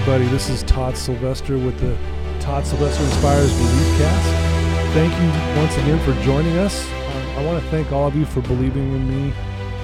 [0.00, 0.30] everybody.
[0.30, 1.94] This is Todd Sylvester with the
[2.40, 4.94] Todd Sylvester Inspires Belief Cast.
[4.94, 6.90] Thank you once again for joining us.
[6.90, 9.34] Um, I want to thank all of you for believing in me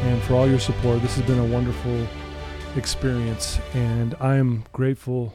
[0.04, 1.02] and for all your support.
[1.02, 2.06] This has been a wonderful
[2.76, 5.34] experience, and I am grateful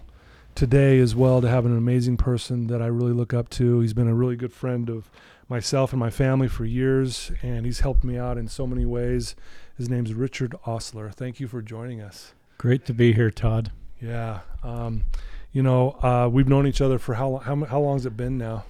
[0.55, 3.82] today as well to have an amazing person that I really look up to.
[3.82, 5.11] He's been a really good friend of
[5.48, 9.36] myself and my family for years, and he's helped me out in so many ways.
[9.78, 11.11] His name's Richard Ostler.
[11.11, 12.34] Thank you for joining us.
[12.57, 13.71] Great to be here, Todd.
[14.01, 14.39] Yeah.
[14.64, 15.04] Um,
[15.51, 18.37] you know, uh, we've known each other for how how how long has it been
[18.37, 18.65] now?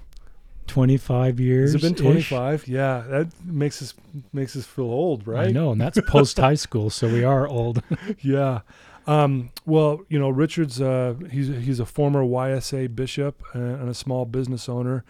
[0.67, 1.73] 25 years.
[1.73, 2.67] Has it been 25?
[2.67, 3.93] Yeah, that makes us
[4.31, 5.49] makes us feel old, right?
[5.49, 7.83] I know, and that's post high school, so we are old.
[8.21, 8.61] yeah.
[9.07, 14.25] Um, well, you know, Richard's uh, he's he's a former YSA bishop and a small
[14.25, 15.03] business owner.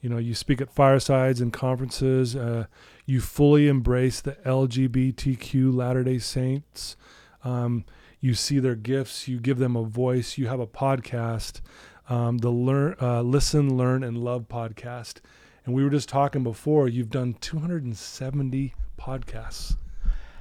[0.00, 2.36] You know, you speak at firesides and conferences.
[2.36, 2.66] Uh,
[3.06, 6.96] you fully embrace the LGBTQ Latter Day Saints.
[7.42, 7.84] Um,
[8.20, 9.28] you see their gifts.
[9.28, 10.38] You give them a voice.
[10.38, 11.60] You have a podcast,
[12.08, 15.20] um, the learn, uh, listen, learn, and love podcast.
[15.64, 16.88] And we were just talking before.
[16.88, 19.76] You've done 270 podcasts.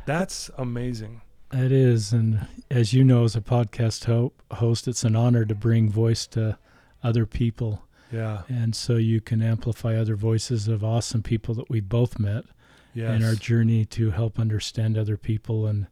[0.05, 1.21] That's amazing.
[1.51, 5.55] It is, and as you know, as a podcast ho- host, it's an honor to
[5.55, 6.57] bring voice to
[7.03, 7.85] other people.
[8.11, 8.43] Yeah.
[8.47, 12.45] And so you can amplify other voices of awesome people that we both met
[12.93, 13.15] yes.
[13.15, 15.87] in our journey to help understand other people and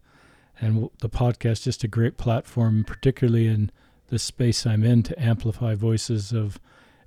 [0.59, 3.71] and the podcast just a great platform, particularly in
[4.07, 6.59] the space I'm in, to amplify voices of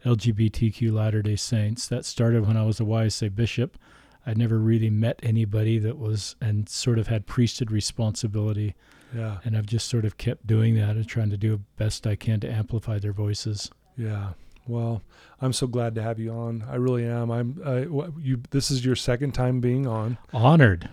[0.05, 1.89] LGBTQ Latter Day Saints.
[1.89, 3.79] That started when I was a YSA bishop.
[4.27, 8.75] I'd never really met anybody that was and sort of had priesthood responsibility.
[9.15, 9.39] Yeah.
[9.45, 12.17] And I've just sort of kept doing that and trying to do the best I
[12.17, 13.71] can to amplify their voices.
[13.97, 14.31] Yeah.
[14.69, 15.03] Well,
[15.41, 16.65] I'm so glad to have you on.
[16.69, 17.31] I really am.
[17.31, 17.61] I'm.
[17.65, 18.43] Uh, you.
[18.51, 20.19] This is your second time being on.
[20.33, 20.89] Honored.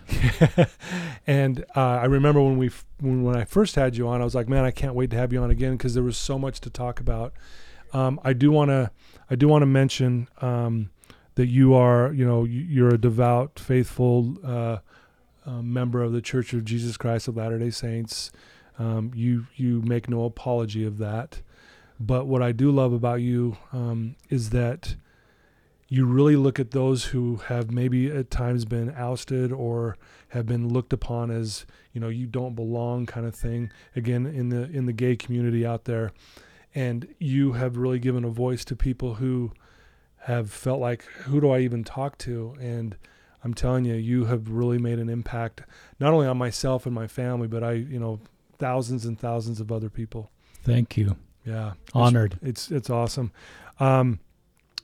[1.26, 4.34] and uh, I remember when we when when I first had you on, I was
[4.34, 6.60] like, man, I can't wait to have you on again because there was so much
[6.60, 7.32] to talk about.
[7.92, 8.90] Um, I do want to.
[9.30, 10.90] I do want to mention um,
[11.34, 12.12] that you are.
[12.12, 14.78] You know, you're a devout, faithful uh,
[15.46, 18.30] uh member of the Church of Jesus Christ of Latter Day Saints.
[18.78, 21.40] Um, you you make no apology of that.
[22.00, 24.96] But what I do love about you um, is that
[25.88, 29.96] you really look at those who have maybe at times been ousted or
[30.28, 34.48] have been looked upon as you know you don't belong kind of thing again in
[34.48, 36.12] the in the gay community out there.
[36.74, 39.52] And you have really given a voice to people who
[40.22, 42.56] have felt like who do I even talk to?
[42.60, 42.96] And
[43.44, 45.62] I'm telling you you have really made an impact
[46.00, 48.20] not only on myself and my family but I you know
[48.58, 50.32] thousands and thousands of other people.
[50.64, 52.38] Thank you yeah, honored.
[52.42, 53.32] It's it's, it's awesome.
[53.80, 54.20] Um,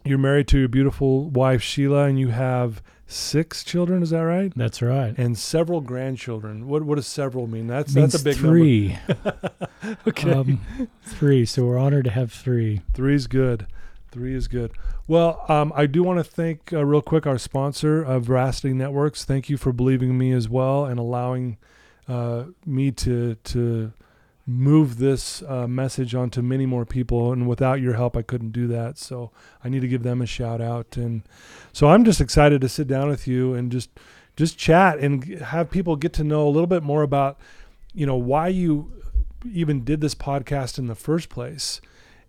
[0.05, 4.03] you're married to your beautiful wife Sheila, and you have six children.
[4.03, 4.53] Is that right?
[4.55, 5.15] That's right.
[5.19, 6.69] And several grandchildren.
[6.69, 7.67] What what does several mean?
[7.67, 8.99] That's that's a big three.
[10.07, 10.61] okay, um,
[11.03, 11.45] three.
[11.45, 12.83] So we're honored to have three.
[12.95, 13.67] Three is good.
[14.11, 14.73] Three is good.
[15.07, 19.25] Well, um, I do want to thank uh, real quick our sponsor of Veracity Networks.
[19.25, 21.59] Thank you for believing in me as well and allowing
[22.09, 23.93] uh, me to to
[24.51, 27.33] move this uh, message onto many more people.
[27.33, 28.99] And without your help, I couldn't do that.
[28.99, 29.31] So
[29.65, 30.97] I need to give them a shout out.
[30.97, 31.23] And
[31.73, 33.91] so I'm just excited to sit down with you and just
[34.37, 37.39] just chat and have people get to know a little bit more about
[37.93, 38.91] you know why you
[39.53, 41.81] even did this podcast in the first place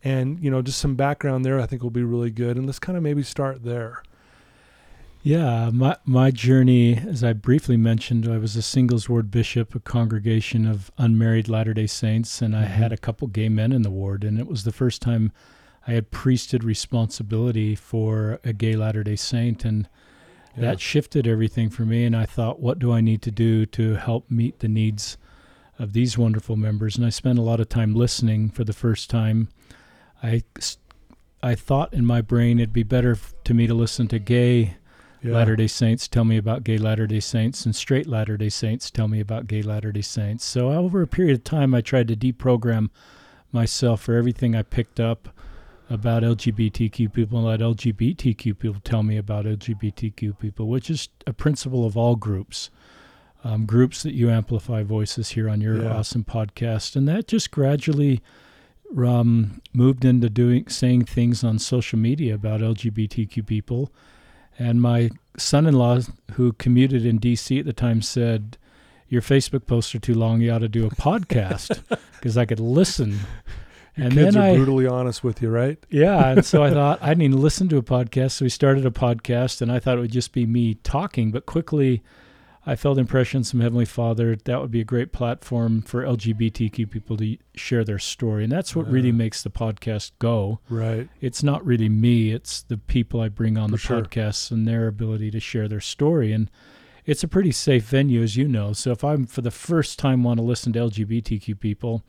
[0.03, 2.79] and you know just some background there i think will be really good and let's
[2.79, 4.03] kind of maybe start there
[5.23, 9.79] yeah, my my journey, as I briefly mentioned, I was a singles ward bishop, a
[9.79, 12.73] congregation of unmarried Latter Day Saints, and I mm-hmm.
[12.73, 15.31] had a couple gay men in the ward, and it was the first time
[15.87, 19.87] I had priesthood responsibility for a gay Latter Day Saint, and
[20.55, 20.61] yeah.
[20.61, 22.03] that shifted everything for me.
[22.05, 25.17] And I thought, what do I need to do to help meet the needs
[25.77, 26.97] of these wonderful members?
[26.97, 29.49] And I spent a lot of time listening for the first time.
[30.23, 30.43] I
[31.43, 34.77] I thought in my brain it'd be better to me to listen to gay
[35.23, 35.33] yeah.
[35.33, 38.89] Latter day Saints tell me about gay Latter day Saints, and straight Latter day Saints
[38.89, 40.43] tell me about gay Latter day Saints.
[40.43, 42.89] So, over a period of time, I tried to deprogram
[43.51, 45.29] myself for everything I picked up
[45.89, 51.33] about LGBTQ people and let LGBTQ people tell me about LGBTQ people, which is a
[51.33, 52.69] principle of all groups.
[53.43, 55.97] Um, groups that you amplify voices here on your yeah.
[55.97, 56.95] awesome podcast.
[56.95, 58.21] And that just gradually
[58.95, 63.91] um, moved into doing saying things on social media about LGBTQ people
[64.59, 65.99] and my son in law,
[66.33, 67.59] who commuted in D.C.
[67.59, 68.57] at the time, said,
[69.07, 70.41] Your Facebook posts are too long.
[70.41, 71.81] You ought to do a podcast
[72.13, 73.19] because I could listen.
[73.97, 75.77] Your and kids then are I, brutally honest with you, right?
[75.89, 76.31] Yeah.
[76.31, 78.31] And so I thought I need to listen to a podcast.
[78.31, 81.31] So we started a podcast, and I thought it would just be me talking.
[81.31, 82.01] But quickly,
[82.65, 84.35] I felt impressions from Heavenly Father.
[84.35, 88.43] That would be a great platform for LGBTQ people to share their story.
[88.43, 88.91] And that's what Yeah.
[88.93, 90.59] really makes the podcast go.
[90.69, 91.09] Right.
[91.21, 94.01] It's not really me, it's the people I bring on For the sure.
[94.03, 96.31] podcasts and their ability to share their story.
[96.33, 96.51] And
[97.03, 98.73] it's a pretty safe venue, as you know.
[98.73, 102.03] So if I'm for the first time want to listen to LGBTQ people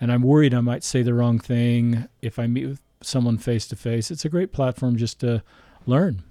[0.00, 3.66] and I'm worried I might say the wrong thing if I meet with someone face
[3.66, 5.42] to face, it's a great platform just to
[5.84, 6.22] learn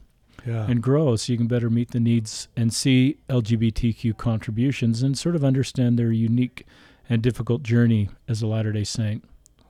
[0.45, 0.65] Yeah.
[0.65, 5.35] and grow so you can better meet the needs and see LGBTQ contributions and sort
[5.35, 6.65] of understand their unique
[7.09, 9.23] and difficult journey as a Latter day Saint.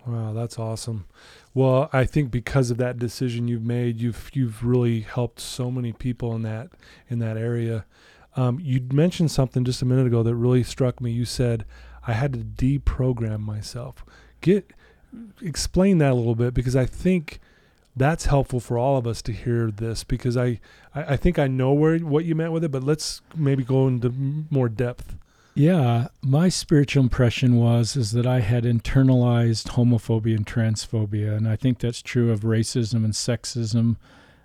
[0.05, 1.05] Wow, that's awesome.
[1.53, 5.93] Well, I think because of that decision you've made, you've you've really helped so many
[5.93, 6.69] people in that
[7.09, 7.85] in that area.
[8.35, 11.11] Um, you mentioned something just a minute ago that really struck me.
[11.11, 11.65] You said
[12.07, 14.05] I had to deprogram myself.
[14.41, 14.71] Get
[15.41, 17.39] explain that a little bit because I think
[17.99, 20.59] that's helpful for all of us to hear this because I,
[20.95, 23.87] I, I think I know where what you meant with it, but let's maybe go
[23.87, 24.09] into
[24.49, 25.15] more depth.
[25.55, 31.55] Yeah, my spiritual impression was is that I had internalized homophobia and transphobia, and I
[31.55, 33.97] think that's true of racism and sexism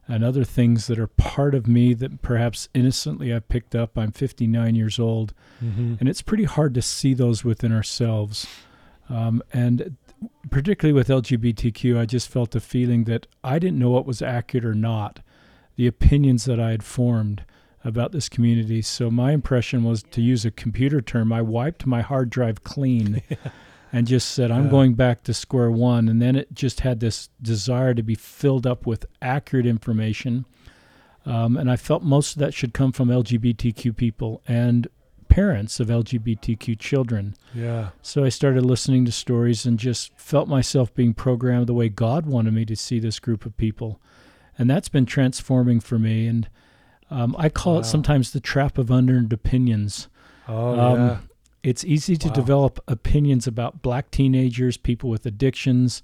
[0.09, 3.97] and other things that are part of me that perhaps innocently I picked up.
[3.97, 5.33] I'm 59 years old,
[5.65, 5.95] Mm-hmm.
[6.01, 8.47] and it's pretty hard to see those within ourselves.
[9.09, 9.97] Um, and
[10.51, 14.65] particularly with LGBTQ, I just felt a feeling that I didn't know what was accurate
[14.65, 15.21] or not,
[15.77, 17.45] the opinions that I had formed
[17.85, 18.81] about this community.
[18.83, 23.21] So my impression was to use a computer term, I wiped my hard drive clean
[23.93, 24.71] and just said, I'm Yeah.
[24.71, 26.09] going back to square one.
[26.09, 30.47] And then it just had this desire to be filled up with accurate information.
[31.27, 34.89] Um, and I felt most of that should come from LGBTQ people and
[35.35, 37.35] parents of LGBTQ children.
[37.53, 37.89] Yeah.
[38.03, 42.25] So I started listening to stories and just felt myself being programmed the way God
[42.25, 44.01] wanted me to see this group of people.
[44.57, 46.29] And that's been transforming for me.
[46.29, 46.49] And
[47.11, 47.81] um, I call Wow.
[47.81, 50.09] it sometimes the trap of unearned opinions.
[50.47, 51.19] Oh Um, yeah.
[51.65, 52.35] It's easy to Wow.
[52.35, 56.03] develop opinions about black teenagers, people with addictions,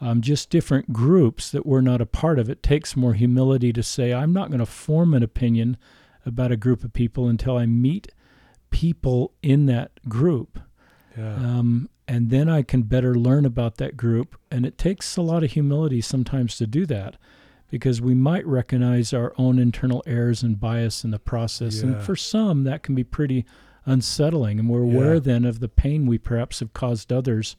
[0.00, 2.48] um, just different groups that we're not a part of.
[2.48, 5.76] It takes more humility to say, I'm not going to form an opinion
[6.24, 8.12] about a group of people until I meet
[8.70, 10.58] people in that group.
[11.16, 11.34] Yeah.
[11.34, 14.36] Um, and then I can better learn about that group.
[14.50, 17.16] And it takes a lot of humility sometimes to do that
[17.70, 21.76] because we might recognize our own internal errors and bias in the process.
[21.82, 21.90] Yeah.
[21.90, 23.44] And for some, that can be pretty
[23.84, 24.58] unsettling.
[24.58, 25.20] And we're aware Yeah.
[25.20, 27.56] then of the pain we perhaps have caused others.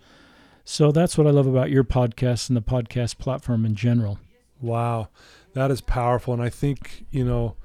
[0.64, 4.20] So that's what I love about your podcast and the podcast platform in general.
[4.62, 5.10] Wow,
[5.54, 7.56] that is powerful, and I think you know,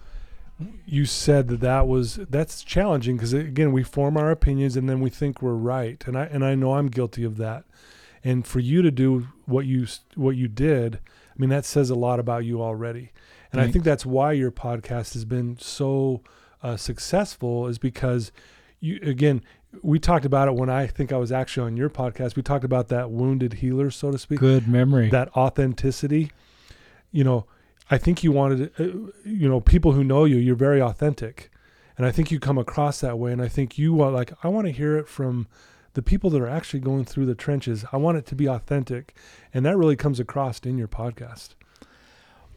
[0.86, 5.00] you said that that was that's challenging because again, we form our opinions and then
[5.00, 7.64] we think we're right, and I and I know I'm guilty of that,
[8.24, 11.94] and for you to do what you what you did, I mean that says a
[11.94, 13.12] lot about you already,
[13.52, 16.22] and I think that's why your podcast has been so
[16.62, 18.32] uh, successful is because
[18.80, 19.42] you again.
[19.82, 22.34] We talked about it when I think I was actually on your podcast.
[22.34, 25.10] We talked about that wounded healer, so to speak Good memory.
[25.10, 26.30] that authenticity
[27.12, 27.46] you know
[27.90, 28.84] i think you wanted uh,
[29.24, 31.50] you know people who know you you're very authentic
[31.96, 34.48] and i think you come across that way and i think you want like i
[34.48, 35.46] want to hear it from
[35.94, 39.14] the people that are actually going through the trenches i want it to be authentic
[39.54, 41.54] and that really comes across in your podcast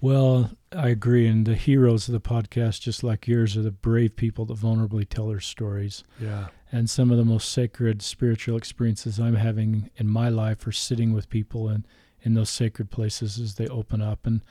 [0.02, 1.28] Well, I agree.
[1.28, 5.06] And the heroes of the podcast, just like yours, are the brave people that vulnerably
[5.08, 6.04] tell their stories.
[6.22, 10.72] yeah And some of the most sacred spiritual experiences I'm having in my life are
[10.72, 11.86] sitting with people and
[12.22, 14.26] in those sacred places as they open up.
[14.26, 14.42] And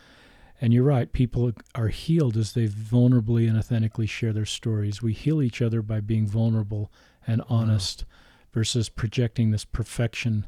[0.60, 5.02] and you're right, people are healed as they vulnerably and authentically share their stories.
[5.02, 6.90] We heal each other by being vulnerable
[7.26, 8.04] and honest
[8.52, 10.46] versus projecting this perfection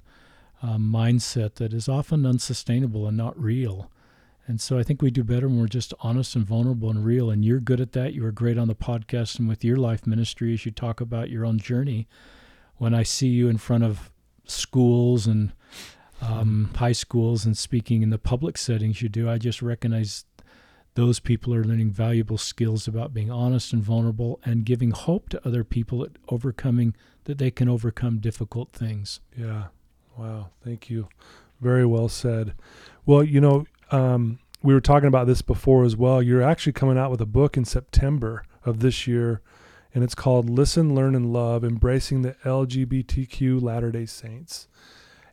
[0.63, 3.91] um, mindset that is often unsustainable and not real.
[4.47, 7.31] And so I think we do better when we're just honest and vulnerable and real.
[7.31, 8.15] And you're good at that.
[8.15, 11.31] You were great on the podcast and with your life ministry as you talk about
[11.31, 12.09] your own journey.
[12.77, 14.11] When I see you in front of
[14.45, 15.53] schools and
[16.21, 20.25] um, high schools and speaking in the public settings you do, I just recognize
[20.95, 25.47] those people are learning valuable skills about being honest and vulnerable and giving hope to
[25.47, 29.21] other people at overcoming that they can overcome difficult things.
[29.37, 29.67] Yeah.
[30.17, 30.51] Wow.
[30.65, 31.09] Thank you.
[31.61, 32.55] Very well said.
[33.07, 36.23] Well, you know, um, we were talking about this before as well.
[36.23, 39.41] You're actually coming out with a book in September of this year,
[39.95, 44.69] and it's called Listen, Learn, and Love Embracing the LGBTQ Latter day Saints.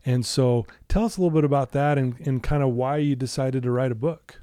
[0.07, 3.13] And so tell us a little bit about that and, and kind of why you
[3.13, 4.39] decided to write a book.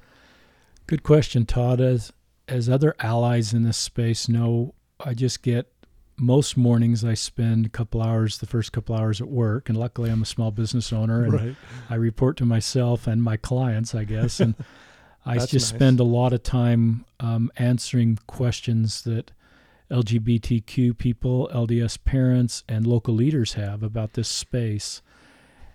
[0.87, 1.81] Good question, Todd.
[1.81, 2.13] As
[2.47, 5.73] as other allies in this space know, I just get
[6.19, 10.11] most mornings I spend a couple hours, the first couple hours at work, and luckily
[10.11, 11.57] I'm a small business owner and Right.
[11.89, 14.55] I report to myself and my clients, I guess, and
[15.27, 15.67] I just nice.
[15.69, 19.33] spend a lot of time um, answering questions that
[19.91, 25.01] LGBTQ people, LDS parents, and local leaders have about this space.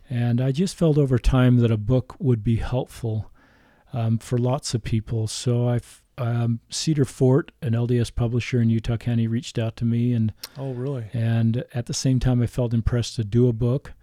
[0.09, 3.31] And I just felt over time that a book would be helpful
[3.93, 5.27] um, for lots of people.
[5.27, 5.79] So I,
[6.17, 10.73] um, Cedar Fort, an LDS publisher in Utah County, reached out to me, and oh,
[10.73, 11.05] really?
[11.13, 13.93] And at the same time, I felt impressed to do a book.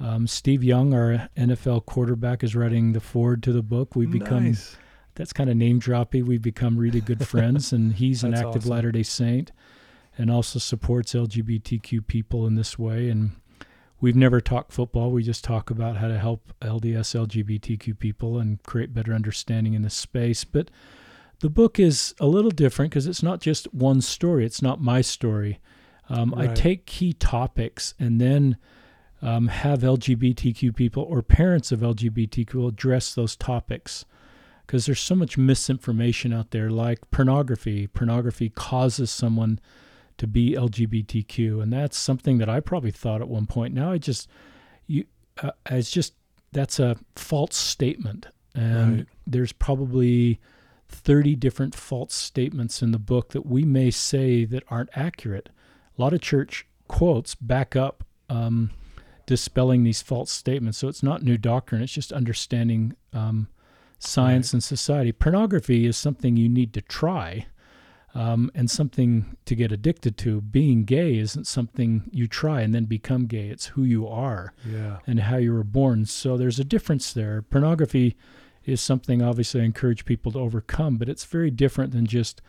[0.00, 3.94] Um, Steve Young, our NFL quarterback, is writing the forward to the book.
[3.94, 4.76] We become nice.
[5.14, 6.24] that's kind of name droppy.
[6.24, 8.70] We've become really good friends, and he's an active awesome.
[8.70, 9.52] Latter Day Saint,
[10.18, 13.08] and also supports LGBTQ people in this way.
[13.08, 13.32] And
[14.04, 15.10] we've never talked football.
[15.10, 19.80] We just talk about how to help LDS LGBTQ people and create better understanding in
[19.80, 20.44] this space.
[20.44, 20.70] But
[21.40, 24.44] the book is a little different because it's not just one story.
[24.44, 25.58] It's not my story.
[26.10, 28.58] Um, I take key topics and then
[29.22, 34.04] um, have LGBTQ people or parents of LGBTQ address those topics
[34.66, 37.86] because there's so much misinformation out there, like pornography.
[37.86, 39.60] Pornography causes someone
[40.18, 43.74] to be LGBTQ, and that's something that I probably thought at one point.
[43.74, 44.28] Now I just,
[44.86, 45.04] you,
[45.42, 46.14] uh, it's just
[46.52, 49.06] that's a false statement, and Right.
[49.26, 50.40] there's probably
[50.88, 55.48] 30 different false statements in the book that we may say that aren't accurate.
[55.98, 58.70] A lot of church quotes back up um,
[59.26, 60.78] dispelling these false statements.
[60.78, 63.48] So it's not new doctrine, it's just understanding um,
[63.98, 65.10] science and society.
[65.12, 67.46] Pornography is something you need to try.
[68.14, 70.40] Um, and something to get addicted to.
[70.40, 73.48] Being gay isn't something you try and then become gay.
[73.48, 74.98] It's who you are Yeah.
[75.06, 76.04] and how you were born.
[76.06, 77.42] So there's a difference there.
[77.42, 78.14] Pornography
[78.64, 82.40] is something obviously I encourage people to overcome, but it's very different than just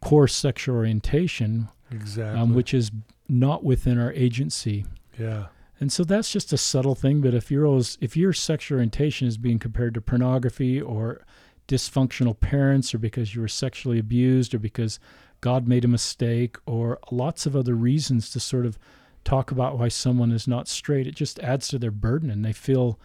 [0.00, 2.40] core sexual orientation, Exactly.
[2.40, 2.92] um, which is
[3.28, 4.86] not within our agency.
[5.18, 5.46] yeah.
[5.80, 7.20] And so that's just a subtle thing.
[7.20, 11.22] But if your if your sexual orientation is being compared to pornography or
[11.68, 14.98] dysfunctional parents, or because you were sexually abused, or because
[15.40, 18.78] God made a mistake, or lots of other reasons to sort of
[19.24, 22.52] talk about why someone is not straight, it just adds to their burden, and they
[22.52, 22.98] feel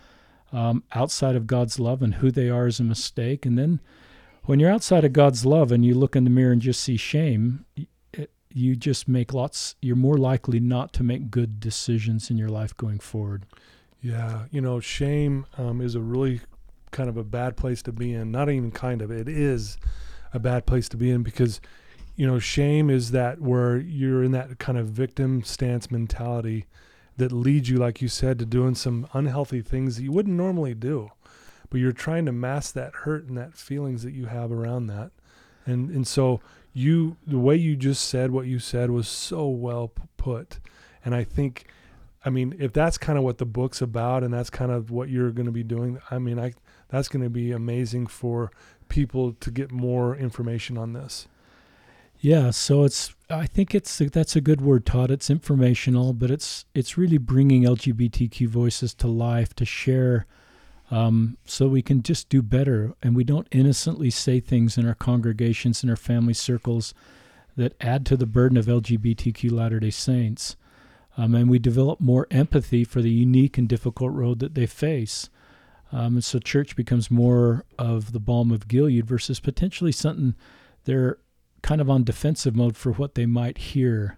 [0.51, 3.45] um, outside of God's love and who they are is a mistake.
[3.45, 3.81] And then
[4.45, 6.97] when you're outside of God's love and you look in the mirror and just see
[6.97, 7.65] shame,
[8.53, 9.75] you just make lots.
[9.81, 13.45] You're more likely not to make good decisions in your life going forward.
[13.99, 16.41] Yeah, you know, shame um, is a really
[16.93, 18.31] kind of a bad place to be in.
[18.31, 19.77] Not even kind of, it is
[20.33, 21.59] a bad place to be in because,
[22.15, 26.65] you know, shame is that where you're in that kind of victim stance mentality
[27.17, 30.73] that leads you, like you said, to doing some unhealthy things that you wouldn't normally
[30.73, 31.09] do.
[31.69, 35.11] But you're trying to mask that hurt and that feelings that you have around that.
[35.65, 36.41] And and so
[36.73, 40.59] you the way you just said what you said was so well put.
[41.03, 41.65] And I think
[42.25, 45.09] I mean, if that's kind of what the book's about and that's kind of what
[45.09, 46.53] you're going to be doing, I mean, I
[46.93, 48.51] that's going to be amazing for
[48.87, 51.27] people to get more information on this.
[52.19, 55.09] Yeah, so it's I think it's that's a good word, Todd.
[55.09, 60.27] It's informational, but it's it's really bringing LGBTQ voices to life to share,
[60.91, 64.93] um, so we can just do better, and we don't innocently say things in our
[64.93, 66.93] congregations and our family circles
[67.57, 70.55] that add to the burden of LGBTQ Latter Day Saints,
[71.17, 75.31] um, and we develop more empathy for the unique and difficult road that they face.
[75.93, 80.33] Um, and so church becomes more of the balm of Gilead versus potentially something
[80.85, 81.19] they're
[81.61, 84.17] kind of on defensive mode for what they might hear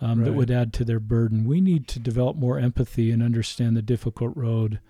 [0.00, 1.46] um, that would add to their burden.
[1.46, 4.80] We need to develop more empathy and understand the difficult road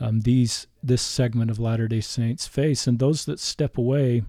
[0.00, 4.22] um, these this segment of Latter Day Saints face, and those that step away.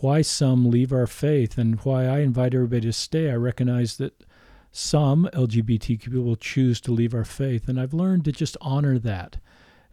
[0.00, 3.30] Why some leave our faith, and why I invite everybody to stay.
[3.30, 4.24] I recognize that
[4.70, 8.98] some LGBTQ people will choose to leave our faith, and I've learned to just honor
[8.98, 9.38] that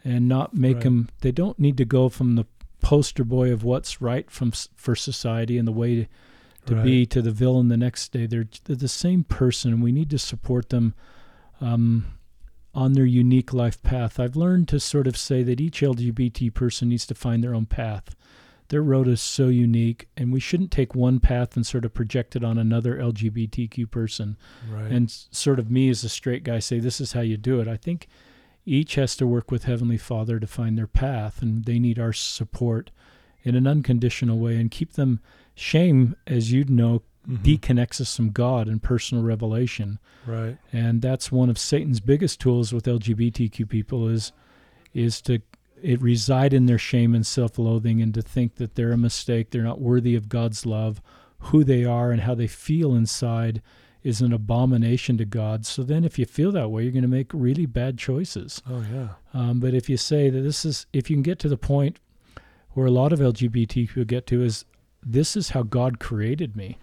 [0.03, 0.83] and not make Right.
[0.83, 1.10] them.
[1.22, 2.45] They don't need to go from the
[2.81, 6.05] poster boy of what's right from for society and the way to,
[6.65, 6.83] to Right.
[6.83, 8.25] be to the villain the next day.
[8.25, 9.79] They're, they're the same person.
[9.81, 10.93] We need to support them
[11.62, 12.05] um,
[12.75, 14.19] on their unique life path.
[14.19, 17.65] I've learned to sort of say that each LGBT person needs to find their own
[17.67, 18.15] path.
[18.69, 22.36] Their road is so unique, and we shouldn't take one path and sort of project
[22.36, 24.36] it on another LGBTQ person
[24.72, 24.91] Right.
[24.91, 27.67] and sort of me as a straight guy say this is how you do it.
[27.67, 28.07] I think
[28.65, 32.13] each has to work with Heavenly Father to find their path, and they need our
[32.13, 32.91] support
[33.43, 35.20] in an unconditional way and keep them.
[35.55, 37.43] Shame, as you'd know, Mhm.
[37.43, 40.58] deconnects us from God and personal revelation, right.
[40.74, 44.32] and that's one of Satan's biggest tools with LGBTQ people is
[44.93, 45.39] is to
[45.82, 49.63] it reside in their shame and self-loathing and to think that they're a mistake, they're
[49.63, 51.01] not worthy of God's love,
[51.39, 53.62] who they are and how they feel inside
[54.03, 55.65] is an abomination to God.
[55.65, 58.62] So then if you feel that way, you're going to make really bad choices.
[58.69, 59.10] Oh yeah.
[59.33, 62.00] Um, but if you say that this is, if you can get to the point
[62.72, 64.65] where a lot of LGBT people get to is,
[65.01, 66.77] this is how God created me,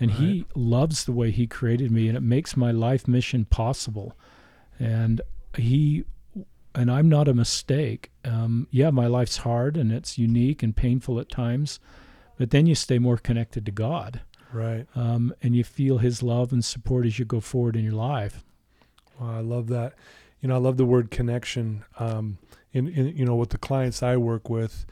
[0.00, 4.16] and he loves the way he created me and it makes my life mission possible
[4.78, 5.20] and
[5.56, 6.04] he
[6.74, 11.20] and i'm not a mistake um, yeah my life's hard and it's unique and painful
[11.20, 11.78] at times
[12.36, 14.20] but then you stay more connected to god
[14.54, 14.86] Right.
[14.94, 18.44] um, and you feel his love and support as you go forward in your life
[19.18, 19.94] Well, I love that.
[20.40, 21.84] You know, I love the word connection.
[21.98, 22.38] Um,
[22.72, 24.84] in, in you know, with the clients I work with,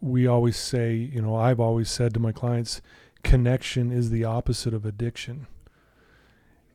[0.00, 2.80] we always say, you know, I've always said to my clients,
[3.24, 5.46] connection is the opposite of addiction.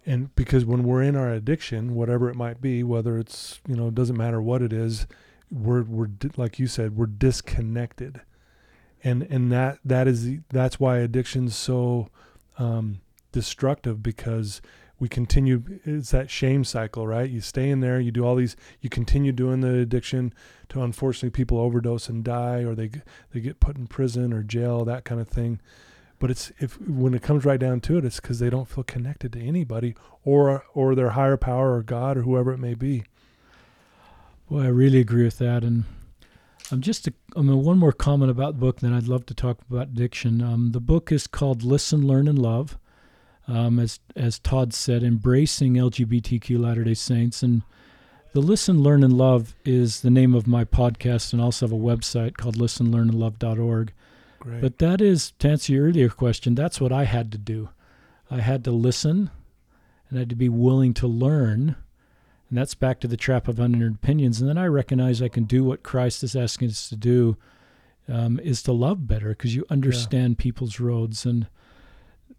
[0.06, 3.88] And because when we're in our addiction, whatever it might be, whether it's you know,
[3.88, 5.08] it doesn't matter what it is,
[5.50, 8.22] we're we're like you said, we're disconnected,
[9.04, 12.10] and and that that is that's why addiction's so
[12.58, 14.62] um, destructive because
[15.00, 18.56] we continue it's that shame cycle right you stay in there you do all these
[18.80, 20.34] you continue doing the addiction
[20.70, 22.90] to unfortunately people overdose and die or they
[23.32, 25.60] they get put in prison or jail that kind of thing
[26.20, 28.84] but it's if when it comes right down to it it's because they don't feel
[28.84, 29.94] connected to anybody
[30.24, 33.04] or or their higher power or god or whoever it may be
[34.50, 35.64] Well, I really agree with that.
[35.64, 35.84] And
[36.72, 39.34] I'm just a, I mean, one more comment about the book, then I'd love to
[39.34, 40.42] talk about addiction.
[40.42, 42.78] Um, the book is called Listen, Learn, and Love.
[43.48, 47.64] Um, as as Todd said, embracing LGBTQ Latter Day Saints, and
[48.32, 51.74] the Listen, Learn, and Love is the name of my podcast, and I also have
[51.74, 53.94] a website called listenlearnandlove.org.
[54.40, 56.56] great But that is to answer your earlier question.
[56.56, 57.70] That's what I had to do.
[58.32, 59.30] I had to listen,
[60.10, 61.76] and I had to be willing to learn.
[62.54, 64.40] And that's back to the trap of unentered opinions.
[64.40, 67.36] And then I recognize I can do what Christ is asking us to do,
[68.08, 71.26] um, is to love better because you understand people's roads.
[71.26, 71.48] And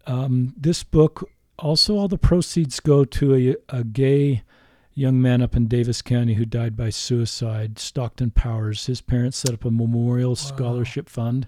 [0.07, 1.29] um, this book,
[1.59, 4.43] also all the proceeds go to a, a gay
[4.93, 8.85] young man up in Davis County who died by suicide, Stockton Powers.
[8.85, 11.45] His parents set up a memorial scholarship fund,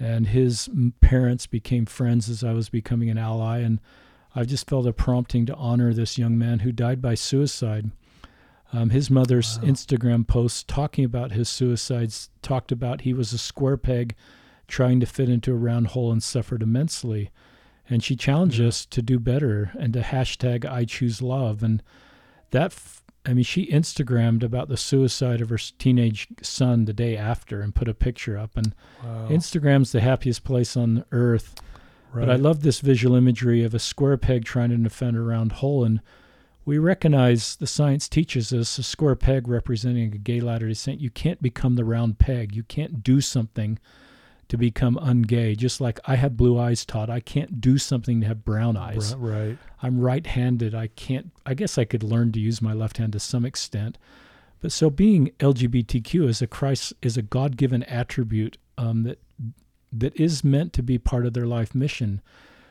[0.00, 0.70] and his
[1.02, 3.58] parents became friends as I was becoming an ally.
[3.58, 3.80] And
[4.34, 7.90] I just felt a prompting to honor this young man who died by suicide.
[8.72, 9.68] Um, his mother's Wow.
[9.68, 14.14] Instagram post talking about his suicides talked about he was a square peg
[14.66, 17.30] trying to fit into a round hole and suffered immensely.
[17.90, 18.68] And she challenged Yeah.
[18.68, 21.62] us to do better and to hashtag I choose love.
[21.62, 21.82] And
[22.52, 27.16] that, f- I mean, she Instagrammed about the suicide of her teenage son the day
[27.16, 28.56] after and put a picture up.
[28.56, 29.28] And wow.
[29.28, 31.54] Instagram's the happiest place on earth.
[32.12, 32.26] Right.
[32.26, 35.52] But I love this visual imagery of a square peg trying to defend a round
[35.52, 35.84] hole.
[35.84, 36.00] And
[36.64, 41.00] we recognize the science teaches us a square peg representing a gay Latter day Saint.
[41.00, 42.54] You can't become the round peg.
[42.54, 43.78] You can't do something
[44.48, 45.56] to become ungay.
[45.56, 47.08] Just like I have blue eyes, Todd.
[47.08, 49.14] I can't do something to have brown eyes.
[49.14, 49.56] Right.
[49.82, 50.74] I'm right handed.
[50.74, 53.96] I can't, I guess I could learn to use my left hand to some extent.
[54.60, 59.18] But so being LGBTQ is a Christ, is a God given attribute um, that
[59.92, 62.20] that is meant to be part of their life mission.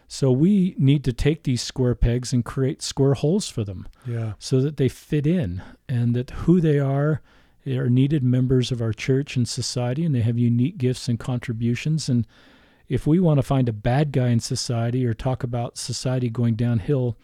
[0.07, 4.33] So we need to take these square pegs and create square holes for them Yeah.
[4.39, 7.21] so that they fit in and that who they are
[7.63, 11.19] they are needed members of our church and society and they have unique gifts and
[11.19, 12.25] contributions and
[12.89, 16.55] if we want to find a bad guy in society or talk about society going
[16.55, 17.15] downhill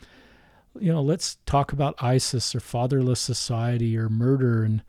[0.80, 4.84] you know let's talk about isis or fatherless society or murder and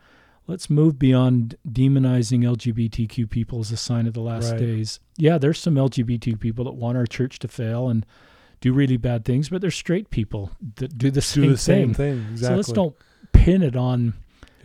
[0.49, 4.59] let's move beyond demonizing lgbtq people as a sign of the last Right.
[4.61, 8.05] days yeah there's some lgbt people that want our church to fail and
[8.61, 11.95] do really bad things but there's straight people that do the same Do the same
[11.95, 12.33] thing thing.
[12.33, 12.49] Exactly.
[12.55, 12.97] so let's don't
[13.33, 14.15] pin it on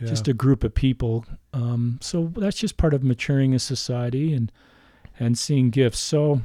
[0.00, 0.08] Yeah.
[0.08, 1.24] just a group of people.
[1.52, 4.50] Um, so that's just part of maturing a society and
[5.20, 6.00] and seeing gifts.
[6.00, 6.42] So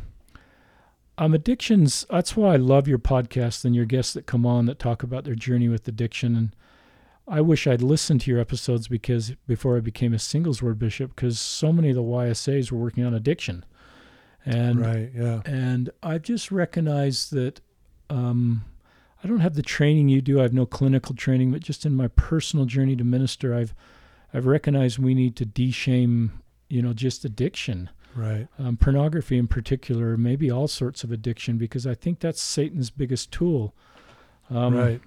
[1.18, 2.06] um, addictions.
[2.10, 5.24] That's why I love your podcast and your guests that come on that talk about
[5.24, 6.36] their journey with addiction.
[6.36, 6.56] And
[7.30, 11.16] I wish I'd listened to your episodes because before I became a singles word bishop,
[11.16, 13.64] because so many of the YSAs were working on addiction,
[14.46, 15.12] and right.
[15.16, 15.42] Yeah.
[15.46, 17.62] and I've just recognized that
[18.10, 18.66] um,
[19.24, 20.40] I don't have the training you do.
[20.40, 23.76] I have no clinical training, but just in my personal journey to minister, I've
[24.34, 28.48] I've recognized we need to de-shame, you know, just addiction, Right.
[28.60, 33.32] um, pornography in particular, maybe all sorts of addiction, because I think that's Satan's biggest
[33.32, 33.74] tool.
[34.52, 35.02] Um, right.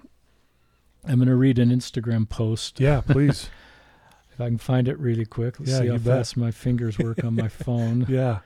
[1.05, 3.01] I'm going to read an Instagram post Yeah.
[3.01, 3.49] Please.
[4.33, 5.59] if I can find it really quick.
[5.59, 8.05] Let's Yeah, see how fast my fingers work on my phone.
[8.09, 8.39] yeah.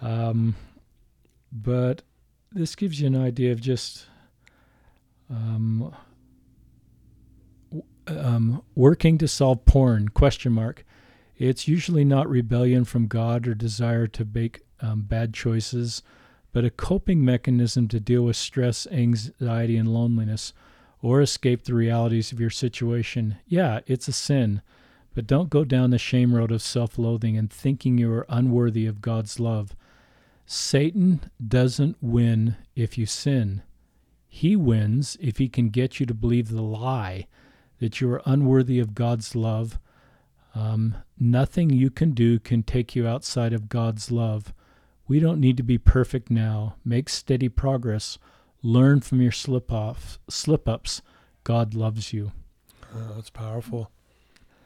[0.00, 0.54] Um,
[1.52, 2.02] but
[2.52, 4.06] this gives you an idea of just
[5.30, 5.94] um,
[8.06, 10.84] um, working to solve porn question mark.
[11.36, 16.02] It's usually not rebellion from God or desire to make um, bad choices,
[16.52, 20.52] but a coping mechanism to deal with stress, anxiety, and loneliness,
[21.04, 23.36] or escape the realities of your situation.
[23.46, 24.62] Yeah, it's a sin,
[25.14, 29.02] but don't go down the shame road of self-loathing and thinking you are unworthy of
[29.02, 29.76] God's love.
[30.46, 33.60] Satan doesn't win if you sin.
[34.26, 37.26] He wins if he can get you to believe the lie
[37.80, 39.78] that you are unworthy of God's love.
[40.54, 44.54] Um, nothing you can do can take you outside of God's love.
[45.06, 46.76] We don't need to be perfect now.
[46.82, 48.18] Make steady progress.
[48.64, 51.02] Learn from your slip off slip ups.
[51.44, 52.32] God loves you.
[52.94, 53.90] Oh, that's powerful.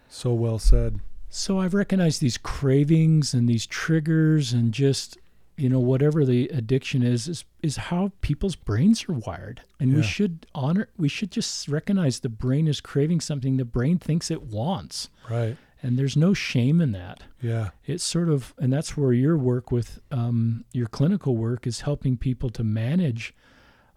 [0.08, 1.00] So well said.
[1.28, 5.18] So I've recognized these cravings and these triggers and just
[5.56, 10.02] you know whatever the addiction is is is how people's brains are wired and we
[10.04, 14.40] should honor we should just recognize the brain is craving something the brain thinks it
[14.44, 15.56] wants Right.
[15.82, 17.70] and there's no shame in that Yeah.
[17.86, 22.16] it's sort of and that's where your work with um, your clinical work is helping
[22.16, 23.34] people to manage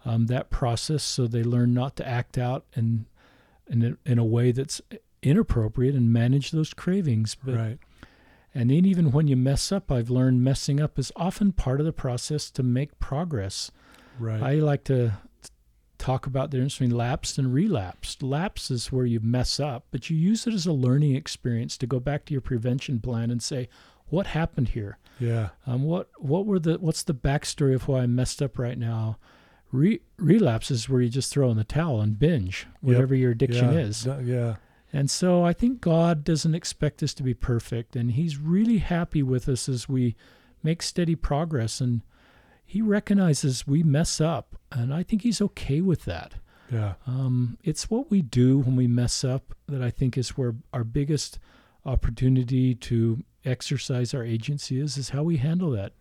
[0.05, 3.05] um, that process so they learn not to act out in
[3.67, 4.81] in a, in a way that's
[5.21, 7.79] inappropriate and manage those cravings but right.
[8.55, 11.85] and then even when you mess up i've learned messing up is often part of
[11.85, 13.71] the process to make progress
[14.19, 14.41] Right.
[14.41, 15.13] i like to
[15.97, 20.09] talk about the difference between lapsed and relapsed lapse is where you mess up but
[20.09, 23.41] you use it as a learning experience to go back to your prevention plan and
[23.43, 23.69] say
[24.07, 25.49] what happened here yeah.
[25.67, 29.17] um, what what were the what's the backstory of why i messed up right now
[29.71, 33.71] Re- relapse is where you just throw in the towel and binge whatever your addiction
[33.73, 33.79] yeah.
[33.79, 34.55] is Yeah.
[34.91, 39.23] and so I think God doesn't expect us to be perfect, and He's really happy
[39.23, 40.15] with us as we
[40.61, 41.79] make steady progress.
[41.79, 42.01] And
[42.65, 46.33] He recognizes we mess up, and I think He's okay with that.
[46.71, 46.93] Yeah.
[47.05, 50.83] Um, it's what we do when we mess up that I think is where our
[50.83, 51.39] biggest
[51.85, 55.93] opportunity to exercise our agency is, is how we handle that.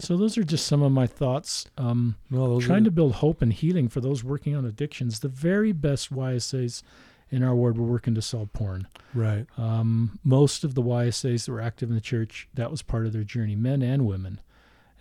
[0.00, 1.66] So those are just some of my thoughts.
[1.78, 5.20] Um, No, trying are, to build hope and healing for those working on addictions.
[5.20, 6.82] The very best YSAs
[7.30, 8.88] in our ward were working to solve porn.
[9.14, 9.46] right.
[9.56, 13.12] Um, most of the YSAs that were active in the church, that was part of
[13.12, 14.40] their journey, men and women.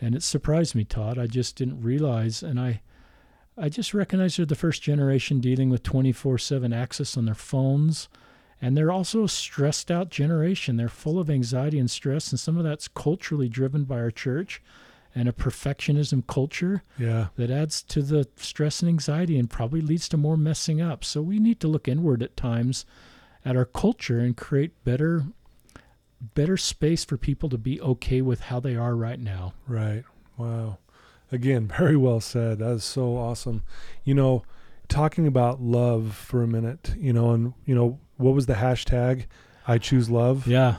[0.01, 1.17] And it surprised me, Todd.
[1.17, 2.81] I just didn't realize, and I,
[3.57, 8.07] I just recognized they're the first generation dealing with 24/7 access on their phones,
[8.61, 10.77] and they're also a stressed out generation.
[10.77, 14.61] They're full of anxiety and stress, and some of that's culturally driven by our church,
[15.19, 17.27] and a perfectionism culture Yeah.
[17.35, 21.03] that adds to the stress and anxiety and probably leads to more messing up.
[21.03, 22.85] So we need to look inward at times
[23.43, 25.25] at our culture and create better
[26.35, 29.53] better space for people to be okay with how they are right now.
[29.67, 30.03] Right.
[30.37, 30.79] Wow.
[31.31, 32.59] Again, very well said.
[32.59, 33.63] That is so awesome.
[34.03, 34.43] You know,
[34.89, 39.25] talking about love for a minute, you know, and you know, what was the hashtag?
[39.67, 40.45] I choose love.
[40.47, 40.77] Yeah.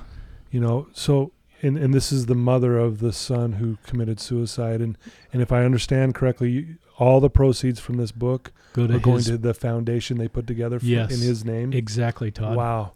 [0.51, 4.81] You know, so and and this is the mother of the son who committed suicide
[4.81, 4.97] and
[5.33, 9.17] and if I understand correctly, you- all the proceeds from this book Go are going
[9.17, 11.11] his to the foundation they put together for, Yes.
[11.11, 11.73] in his name.
[11.73, 12.57] exactly Todd.
[12.57, 12.93] Wow,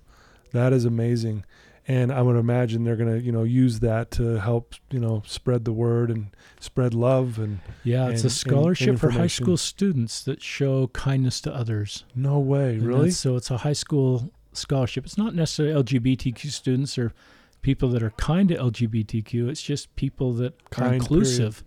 [0.53, 1.45] that is amazing.
[1.89, 5.23] And I would imagine they're going to, you know, use that to help, you know,
[5.27, 7.39] spread the word and spread love.
[7.39, 11.55] And Yeah, it's and- a scholarship and for high school students that show kindness to
[11.55, 12.05] others.
[12.15, 13.11] no way, And really?
[13.11, 15.05] So it's a high school scholarship.
[15.05, 17.13] It's not necessarily LGBTQ students or
[17.65, 19.49] people that are kind to LGBTQ.
[19.49, 21.65] It's just people that are Kind, inclusive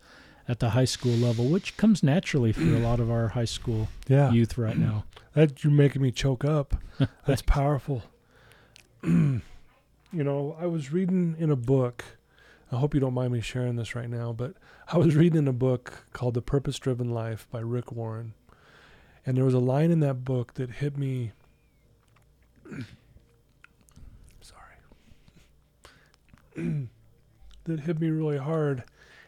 [0.48, 3.90] at the high school level, which comes naturally for a lot of our high school
[4.08, 5.06] Yeah, youth right now.
[5.34, 6.76] that you're making me choke up.
[7.26, 8.04] That's powerful.
[9.04, 9.42] you
[10.12, 12.06] know, I was reading in a book.
[12.72, 14.54] I hope you don't mind me sharing this right now, but
[14.94, 18.36] I was reading in a book called The Purpose Driven Life by Rick Warren.
[19.26, 21.32] And there was a line in that book that hit me.
[27.66, 28.84] that hit me really hard.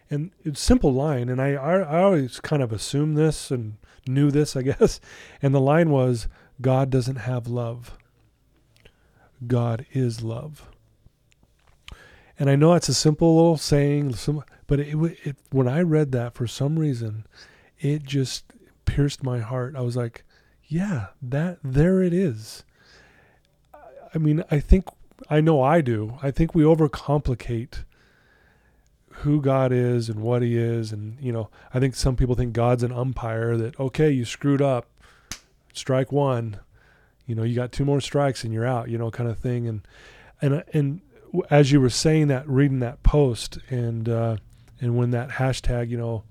[0.09, 1.29] And it's simple line.
[1.29, 4.99] And I, I, I always kind of assumed this and knew this, I guess.
[5.41, 6.27] And the line was
[6.61, 7.97] God doesn't have love,
[9.45, 10.69] God is love.
[12.37, 14.15] And I know it's a simple little saying,
[14.65, 17.25] but it, it when I read that for some reason,
[17.79, 18.45] it just
[18.85, 19.75] pierced my heart.
[19.75, 20.23] I was like,
[20.65, 22.63] yeah, that there it is.
[24.13, 24.85] I mean, I think
[25.29, 26.17] I know I do.
[26.21, 27.83] I think we overcomplicate
[29.09, 32.53] who God is and what he is and you know, I think some people think
[32.53, 34.87] God's an umpire that okay, you screwed up,
[35.73, 36.57] strike one,
[37.25, 39.67] you know, you got two more strikes and you're out, you know, kind of thing
[39.67, 39.81] and
[40.41, 41.01] and and
[41.49, 44.37] as you were saying that reading that post and uh
[44.79, 46.23] and when that hashtag, you know,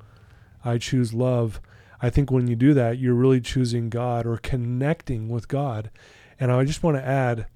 [0.64, 1.60] I choose love,
[2.00, 5.90] I think when you do that, you're really choosing God or connecting with God.
[6.38, 7.46] And I just want to add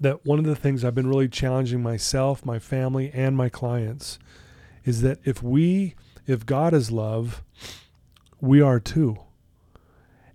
[0.00, 4.18] that one of the things I've been really challenging myself, my family, and my clients
[4.84, 5.94] is that if we,
[6.26, 7.42] if God is love,
[8.40, 9.18] we are too.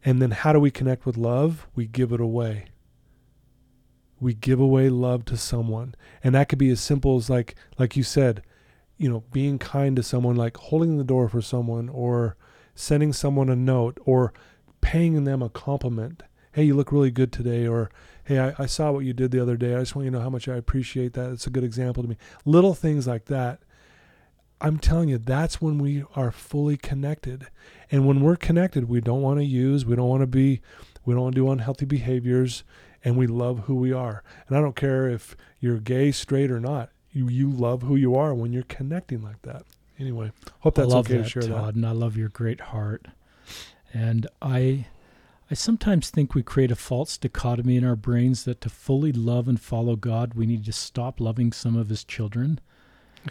[0.04, 1.67] And then how do we connect with love?
[1.76, 2.65] We give it away.
[4.19, 5.95] We give away love to someone.
[6.24, 8.43] And that could be as simple as like like you said,
[8.98, 12.36] you know, being kind to someone, like holding the door for someone, or
[12.76, 14.34] sending someone a note, or
[14.82, 16.24] paying them a compliment.
[16.54, 17.89] Hey, you look really good today, or
[18.29, 19.73] hey, I, I saw what you did the other day.
[19.73, 21.31] I just want you to know how much I appreciate that.
[21.31, 22.15] It's a good example to me.
[22.45, 23.59] Little things like that.
[24.61, 27.47] I'm telling you, that's when we are fully connected.
[27.91, 30.61] And when we're connected, we don't want to use, we don't want to be,
[31.05, 32.63] we don't want to do unhealthy behaviors,
[33.03, 34.21] and we love who we are.
[34.47, 36.91] And I don't care if you're gay, straight, or not.
[37.11, 39.63] You you love who you are when you're connecting like that.
[39.97, 41.75] Anyway, hope that's okay that, to share Todd, that.
[41.75, 43.07] and I love your great heart.
[43.91, 44.85] And I,
[45.51, 49.47] I sometimes think we create a false dichotomy in our brains that to fully love
[49.47, 52.59] and follow God, we need to stop loving some of His children.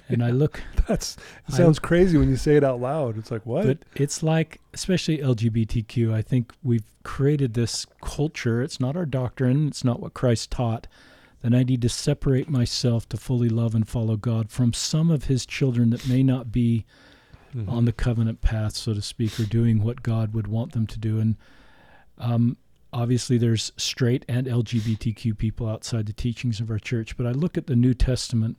[0.09, 3.17] And I look, That's it I- sounds crazy when you say it out loud.
[3.19, 3.67] It's like what?
[3.67, 6.13] but it's like, especially LGBTQ.
[6.13, 8.63] I think we've created this culture.
[8.63, 9.69] It's not our doctrine.
[9.69, 10.87] It's not what Christ taught.
[11.43, 15.25] That I need to separate myself to fully love and follow God from some of
[15.27, 16.85] His children that may not be
[17.55, 17.69] Mhm.
[17.69, 20.99] on the covenant path, so to speak, or doing what God would want them to
[20.99, 21.19] do.
[21.21, 21.37] And
[22.19, 22.57] um,
[22.93, 27.17] obviously, there's straight and LGBTQ people outside the teachings of our church.
[27.17, 28.57] But I look at the New Testament,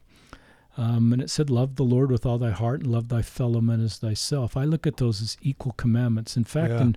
[0.77, 3.61] um, and it said, "Love the Lord with all thy heart, and love thy fellow
[3.61, 6.37] man as thyself." I look at those as equal commandments.
[6.37, 6.81] In fact, Yeah.
[6.81, 6.95] in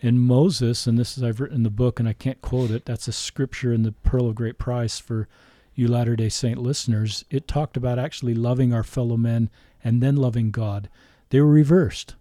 [0.00, 2.84] in Moses, and this is I've written in the book, and I can't quote it.
[2.84, 5.28] That's a scripture in the Pearl of Great Price for
[5.74, 7.24] you Latter Day Saint listeners.
[7.30, 9.48] It talked about actually loving our fellow men
[9.82, 10.90] and then loving God.
[11.30, 12.16] They were reversed.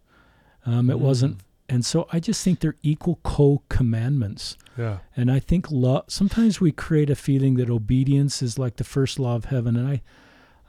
[0.65, 1.01] Um, it Mm.
[1.01, 4.57] wasn't, and so I just think they're equal co-commandments.
[4.77, 4.99] Yeah.
[5.15, 9.19] And I think lo- sometimes we create a feeling that obedience is like the first
[9.19, 10.01] law of heaven, and I,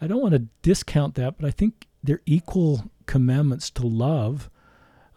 [0.00, 4.50] I don't want to discount that, but I think they're equal commandments to love,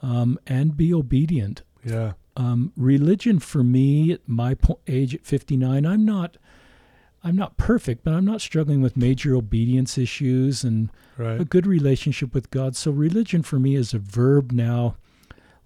[0.01, 1.61] um, and be obedient.
[1.83, 2.13] Yeah.
[2.35, 6.37] Um, religion for me at my po- age at 59, I'm not,
[7.23, 11.41] I'm not perfect, but I'm not struggling with major obedience issues and Right.
[11.41, 12.75] a good relationship with God.
[12.75, 14.97] So religion for me is a verb now,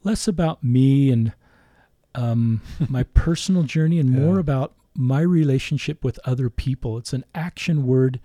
[0.04, 1.34] less about me and
[2.16, 6.98] um, my personal journey, and more about my relationship with other people.
[6.98, 8.20] It's an action word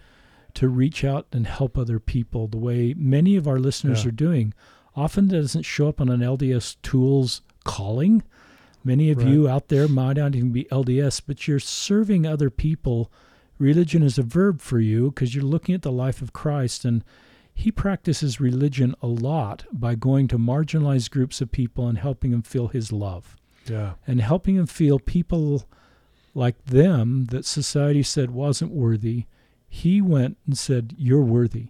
[0.55, 4.09] to reach out and help other people the way many of our listeners Yeah.
[4.09, 4.55] are doing.
[4.97, 8.23] Often doesn't show up on an LDS tools calling.
[8.83, 9.29] Many of Right.
[9.29, 13.13] you out there might not even be LDS, but you're serving other people.
[13.59, 17.05] Religion is a verb for you because you're looking at the life of Christ, and
[17.59, 22.43] he practices religion a lot by going to marginalized groups of people and helping them
[22.43, 23.35] feel his love
[23.67, 23.95] Yeah.
[24.07, 25.65] and helping them feel people
[26.35, 29.25] like them that society said wasn't worthy.
[29.69, 31.69] He went and said, You're worthy.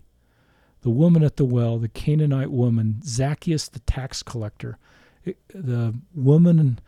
[0.83, 4.79] The woman at the well, the Canaanite woman, Zacchaeus the tax collector,
[5.55, 6.81] the woman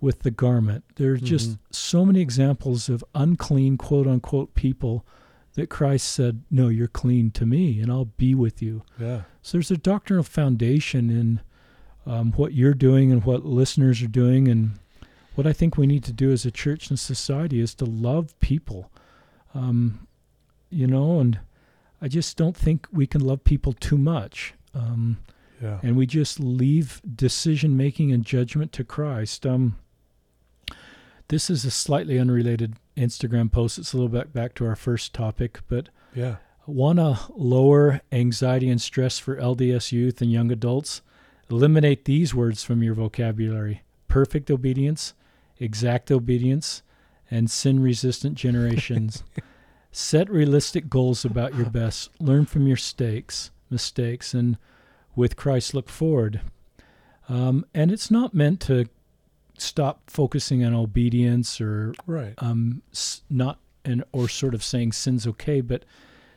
[0.00, 0.84] with the garment.
[0.96, 1.58] There are just Mhm.
[1.70, 5.04] so many examples of unclean, quote unquote, people
[5.56, 8.82] that Christ said, No, you're clean to me, and I'll be with you.
[8.98, 9.22] Yeah.
[9.42, 11.40] So there's a doctrinal foundation in
[12.06, 14.78] um, what you're doing and what listeners are doing, and
[15.34, 18.38] what I think we need to do as a church and society is to love
[18.40, 18.90] people.
[19.54, 20.06] Um,
[20.70, 21.38] you know, and
[22.00, 24.54] I just don't think we can love people too much.
[24.74, 25.18] Um,
[25.62, 25.80] Yeah.
[25.82, 29.46] and we just leave decision making and judgment to Christ.
[29.46, 29.76] Um,
[31.28, 33.78] this is a slightly unrelated Instagram post.
[33.78, 36.36] It's a little bit back to our first topic, but Yeah.
[36.66, 41.00] Want to lower anxiety and stress for LDS youth and young adults?
[41.48, 45.14] Eliminate these words from your vocabulary perfect obedience,
[45.60, 46.82] exact obedience,
[47.30, 49.22] and sin resistant generations.
[49.92, 52.10] Set realistic goals about your best.
[52.20, 54.58] Learn from your stakes, mistakes, and
[55.14, 56.40] with Christ look forward.
[57.28, 58.86] Um, and it's not meant to
[59.58, 62.34] stop focusing on obedience or Right.
[62.38, 62.82] um,
[63.30, 65.84] not and or sort of saying sin's okay, but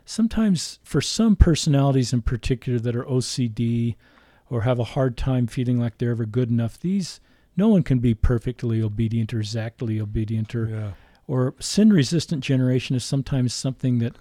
[0.05, 3.95] sometimes for some personalities in particular that are OCD
[4.49, 7.19] or have a hard time feeling like they're ever good enough, these
[7.55, 10.91] no one can be perfectly obedient or exactly obedient or Yeah.
[11.27, 14.15] or sin resistant generation is sometimes something that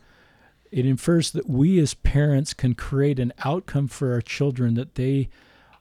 [0.70, 5.28] it infers that we as parents can create an outcome for our children that they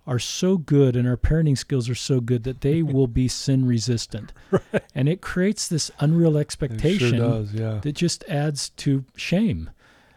[0.07, 3.65] are so good and our parenting skills are so good that they will be sin
[3.67, 4.31] resistant.
[4.95, 7.53] And it creates this unreal expectation sure does.
[7.53, 7.79] Yeah.
[7.83, 9.69] that just adds to shame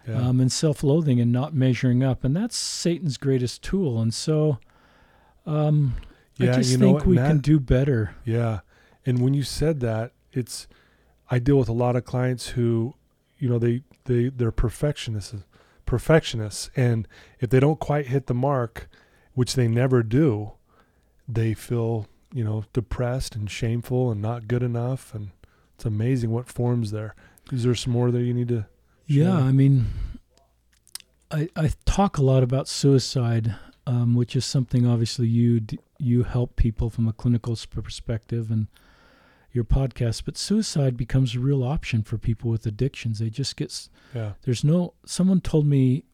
[0.09, 0.29] Yeah.
[0.29, 2.25] um, and self loathing and not measuring up.
[2.25, 4.01] And that's Satan's greatest tool.
[4.01, 4.59] And so
[5.45, 5.97] um,
[6.39, 6.53] yeah.
[6.53, 8.15] I just you know think we can do better.
[8.25, 8.61] Yeah.
[9.05, 10.67] And when you said that, it's
[11.31, 12.95] I deal with a lot of clients who,
[13.39, 15.35] you know, they they they're perfectionists
[15.87, 17.09] perfectionists and
[17.41, 18.89] if they don't quite hit the mark,
[19.35, 20.53] which they never do,
[21.29, 25.31] they feel, you know, depressed and shameful and not good enough and
[25.75, 27.15] it's amazing what forms there.
[27.53, 28.67] Is there some more that you need to
[29.07, 29.87] Yeah, I mean,
[31.31, 33.55] I, I talk a lot about suicide,
[33.87, 35.61] um, which is something obviously you
[35.99, 38.67] you help people from a clinical perspective and
[39.53, 40.25] your podcast.
[40.25, 43.19] But suicide becomes a real option for people with addictions.
[43.19, 44.33] They just get Yeah.
[44.43, 44.95] there's no.
[45.07, 46.05] Someone told me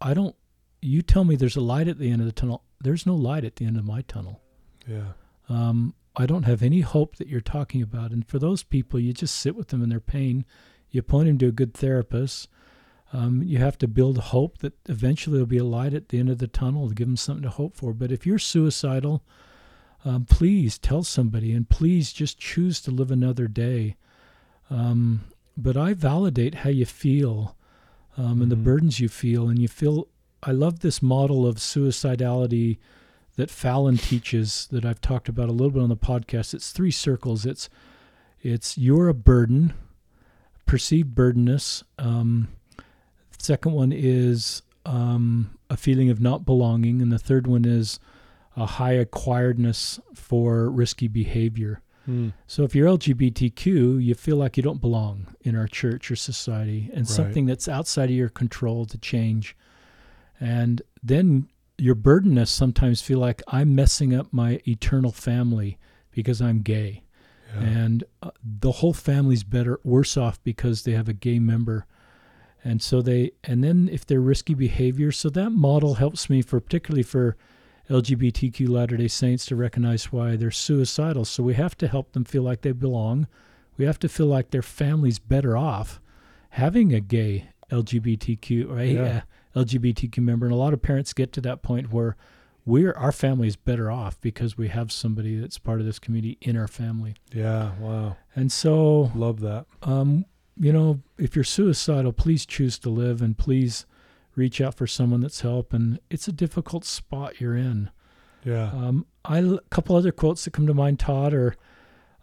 [0.00, 0.36] I don't.
[0.82, 2.62] You tell me there's a light at the end of the tunnel.
[2.80, 4.40] There's no light at the end of my tunnel.
[4.86, 5.12] Yeah.
[5.48, 8.10] Um, I don't have any hope that you're talking about.
[8.10, 10.44] And for those people, you just sit with them in their pain.
[10.90, 12.48] You point them to a good therapist.
[13.12, 16.28] Um, you have to build hope that eventually there'll be a light at the end
[16.30, 17.92] of the tunnel to give them something to hope for.
[17.92, 19.22] But if you're suicidal,
[20.04, 23.96] um, please tell somebody and please just choose to live another day.
[24.70, 25.24] Um,
[25.56, 27.56] but I validate how you feel
[28.18, 28.64] um, and the Mhm.
[28.64, 29.48] burdens you feel.
[29.48, 30.08] And you feel,
[30.42, 32.78] I love this model of suicidality
[33.36, 36.54] that Fallon teaches that I've talked about a little bit on the podcast.
[36.54, 37.44] It's three circles.
[37.46, 37.68] It's
[38.42, 39.74] it's you're a burden,
[40.66, 41.84] perceived burdenness.
[41.98, 42.48] Um,
[43.38, 47.98] second one is um, a feeling of not belonging, and the third one is
[48.56, 51.82] a high acquiredness for risky behavior.
[52.08, 52.32] Mm.
[52.46, 56.88] So if you're LGBTQ, you feel like you don't belong in our church or society,
[56.92, 57.08] and Right.
[57.08, 59.56] something that's outside of your control to change.
[60.40, 65.78] And then your burdenness sometimes feel like I'm messing up my eternal family
[66.10, 67.02] because I'm gay,
[67.54, 67.60] Yeah.
[67.62, 71.86] and uh, the whole family's better worse off because they have a gay member.
[72.64, 76.58] And so they, and then if they're risky behavior, so that model helps me for
[76.60, 77.36] particularly for
[77.90, 81.24] LGBTQ Latter day Saints to recognize why they're suicidal.
[81.24, 83.28] So we have to help them feel like they belong.
[83.76, 86.00] We have to feel like their family's better off
[86.50, 88.88] having a gay LGBTQ right?
[88.94, 89.22] Yeah.
[89.56, 90.46] LGBTQ member.
[90.46, 92.16] And a lot of parents get to that point where
[92.64, 96.36] we're our family is better off because we have somebody that's part of this community
[96.40, 97.14] in our family.
[97.32, 97.72] yeah.
[97.80, 98.16] Wow.
[98.34, 99.66] And so Love that.
[99.82, 100.24] um,
[100.58, 103.84] you know, if you're suicidal, please choose to live and please
[104.34, 105.72] reach out for someone that's help.
[105.72, 107.90] And it's a difficult spot you're in.
[108.44, 108.70] Yeah.
[108.72, 111.56] Um, I a couple other quotes that come to mind, Todd, are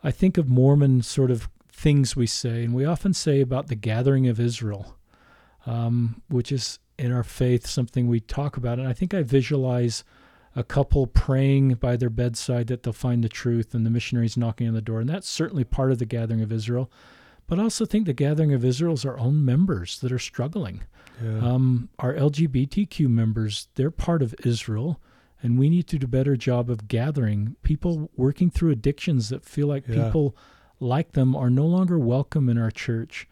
[0.04, 3.76] I think of Mormon sort of things we say, and we often say about the
[3.76, 4.96] gathering of Israel,
[5.66, 8.80] um, which is in our faith something we talk about.
[8.80, 10.04] And I think I visualize
[10.56, 14.68] a couple praying by their bedside that they'll find the truth, and the missionaries knocking
[14.68, 16.92] on the door, and that's certainly part of the gathering of Israel.
[17.48, 20.82] But I also think the gathering of Israel is our own members that are struggling.
[21.24, 21.40] yeah.
[21.40, 25.00] Um, our LGBTQ members, they're part of Israel,
[25.42, 29.44] and we need to do a better job of gathering people working through addictions that
[29.46, 30.06] feel like Yeah.
[30.06, 30.36] people
[30.80, 33.28] like them are no longer welcome in our church.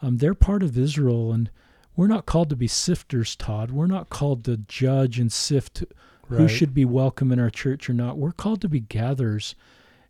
[0.00, 1.50] Um, they're part of Israel, and
[1.96, 3.70] we're not called to be sifters, Todd.
[3.70, 5.84] We're not called to judge and sift
[6.28, 8.16] who should be welcome in our church or not.
[8.16, 9.54] We're called to be gatherers.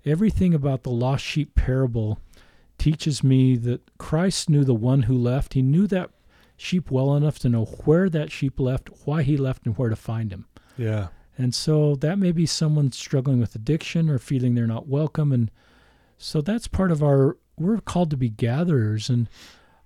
[0.05, 2.21] Everything about the lost sheep parable
[2.79, 5.55] teaches me that Christ knew the one who left.
[5.55, 6.11] He knew that
[6.57, 9.97] sheep well enough to know where that sheep left, why he left, and where to
[9.97, 10.47] find him.
[10.77, 11.09] Yeah.
[11.37, 15.33] And so that may be someone struggling with addiction or feeling they're not welcome.
[15.33, 15.51] And
[16.19, 19.09] so that's part of our, we're called to be gatherers.
[19.09, 19.29] And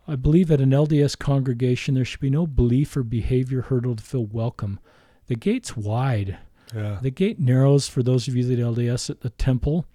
[0.09, 4.03] I believe at an LDS congregation, there should be no belief or behavior hurdle to
[4.03, 4.79] feel welcome.
[5.27, 6.39] The gate's wide.
[6.75, 6.99] Yeah.
[7.03, 9.87] The gate narrows for those of you that LDS at the temple,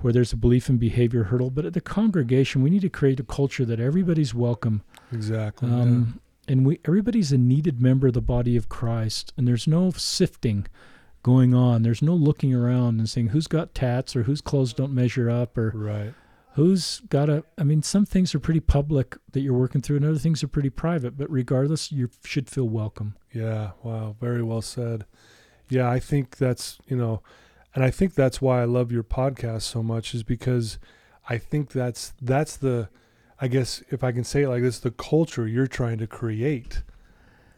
[0.00, 1.50] where there's a belief and behavior hurdle.
[1.50, 4.82] But at the congregation, we need to create a culture that everybody's welcome.
[5.12, 5.70] Exactly.
[5.70, 9.90] Um, And we everybody's a needed member of the body of Christ, and there's no
[9.90, 10.66] sifting
[11.22, 11.82] going on.
[11.82, 15.58] There's no looking around and saying who's got tats or whose clothes don't measure up
[15.58, 15.72] or.
[15.74, 16.14] Right.
[16.54, 17.44] Who's got a.
[17.56, 20.48] I mean, some things are pretty public that you're working through, and other things are
[20.48, 21.16] pretty private.
[21.16, 23.16] But regardless, you should feel welcome.
[23.32, 23.72] Yeah.
[23.82, 24.16] Wow.
[24.20, 25.04] Very well said.
[25.68, 25.90] Yeah.
[25.90, 27.22] I think that's, you know,
[27.74, 30.78] and I think that's why I love your podcast so much is because
[31.28, 32.88] I think that's, that's the,
[33.40, 36.82] I guess if I can say it like this, the culture you're trying to create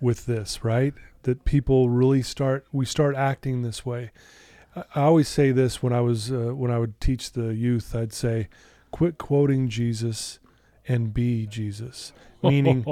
[0.00, 0.92] with this, right?
[1.22, 4.10] That people really start, we start acting this way.
[4.76, 8.12] I always say this when I was, uh, when I would teach the youth, I'd
[8.12, 8.48] say,
[8.90, 10.38] quit quoting Jesus
[10.86, 12.12] and be Jesus.
[12.42, 12.86] Meaning,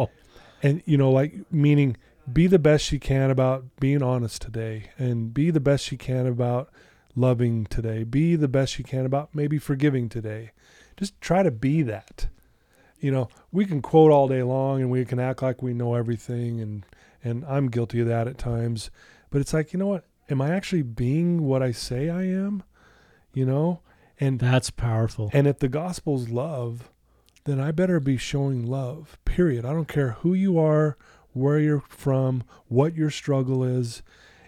[0.62, 1.96] and you know like meaning
[2.31, 6.27] be the best you can about being honest today and be the best you can
[6.27, 6.68] about
[7.16, 8.04] loving today.
[8.04, 10.50] Be the best you can about maybe forgiving today.
[10.96, 12.29] Just try to be that.
[13.00, 15.94] You know we can quote all day long and we can act like we know
[15.94, 16.85] everything and
[17.25, 18.90] and I'm guilty of that at times.
[19.31, 20.04] But it's like you know what?
[20.29, 22.62] Am I actually being what I say I am?
[23.33, 23.81] You know
[24.21, 25.31] and That's powerful.
[25.33, 26.90] and if the gospel's love,
[27.44, 29.64] then I better be showing love, period.
[29.64, 30.96] I don't care who you are,
[31.33, 34.02] where you're from, what your struggle is.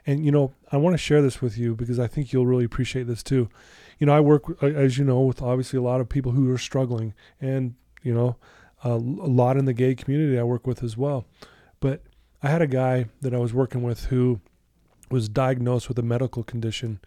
[0.07, 2.65] And, you know, I want to share this with you because I think you'll really
[2.65, 3.49] appreciate this too.
[3.99, 6.51] You know, I work, uh, as you know, with obviously a lot of people who
[6.53, 8.37] are struggling and, you know,
[8.83, 11.27] a, a lot in the gay community I work with as well.
[11.81, 12.03] But
[12.43, 14.41] I had a guy that I was working with who
[15.11, 17.01] was diagnosed with a medical condition,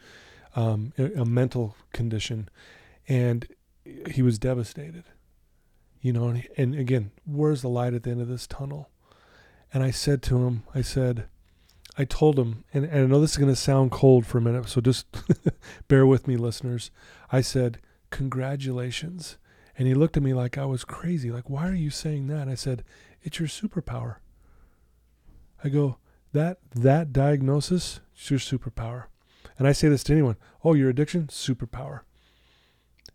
[0.55, 2.49] um, a, mental condition,
[3.07, 3.47] and
[4.11, 5.03] he was devastated.
[6.01, 8.89] You know, and, and again, where's the light at the end of this tunnel?
[9.73, 11.27] And I said to him, I said,
[11.97, 14.41] I told him, and, and I know this is going to sound cold for a
[14.41, 15.05] minute, so just
[15.87, 16.91] bear with me, listeners.
[17.31, 17.79] I said,
[18.09, 19.37] Congratulations.
[19.75, 21.31] And he looked at me like I was crazy.
[21.31, 22.47] Like, why are you saying that?
[22.47, 22.83] I said,
[23.23, 24.17] It's your superpower.
[25.63, 25.97] I go,
[26.33, 29.05] that that diagnosis is your superpower.
[29.57, 32.01] And I say this to anyone, oh, your addiction, superpower.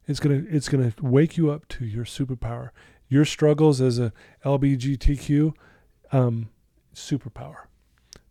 [0.06, 2.70] It's gonna it's gonna wake you up to your superpower.
[3.08, 4.12] Your struggles as a
[4.44, 5.52] LBGTQ,
[6.12, 6.48] um,
[6.94, 7.66] superpower.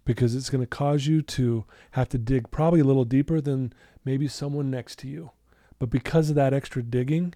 [0.05, 4.28] Because it's gonna cause you to have to dig probably a little deeper than maybe
[4.28, 5.32] someone next to you.
[5.80, 7.36] But because of that extra digging,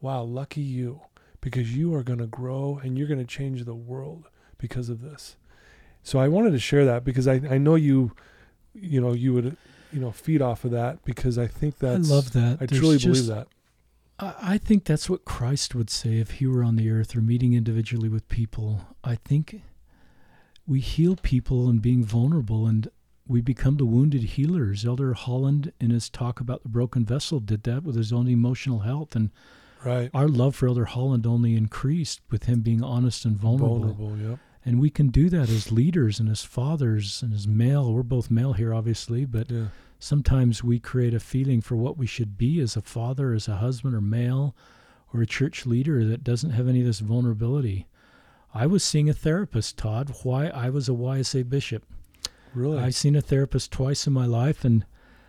[0.00, 1.00] wow, lucky you.
[1.40, 5.36] Because you are gonna grow and you're gonna change the world because of this.
[6.02, 8.12] So I wanted to share that because I, I know you,
[8.74, 9.56] you know, you would,
[9.92, 12.10] you know, feed off of that because I think that's.
[12.10, 12.58] I love that.
[12.60, 13.48] I There's truly just- believe that.
[14.18, 17.20] I I think that's what Christ would say if he were on the earth or
[17.20, 18.82] meeting individually with people.
[19.02, 19.62] I think
[20.66, 22.88] we heal people and being vulnerable and
[23.26, 24.84] we become the wounded healers.
[24.84, 28.80] Elder Holland, in his talk about the broken vessel, did that with his own emotional
[28.80, 29.14] health.
[29.16, 29.30] And
[29.84, 30.10] Right.
[30.12, 33.78] our love for Elder Holland only increased with him being honest and vulnerable.
[33.94, 34.18] Vulnerable.
[34.18, 34.38] Yep.
[34.64, 37.92] And we can do that as leaders and as fathers and as male.
[37.92, 39.66] We're both male here, obviously, but Yeah.
[39.98, 43.56] sometimes we create a feeling for what we should be as a father, as a
[43.56, 44.54] husband, or male,
[45.14, 47.86] or a church leader that doesn't have any of this vulnerability.
[48.52, 50.12] I was seeing a therapist, Todd.
[50.24, 51.84] Why I was a YSA bishop.
[52.52, 52.78] Really.
[52.78, 54.84] I've seen a therapist twice in my life, and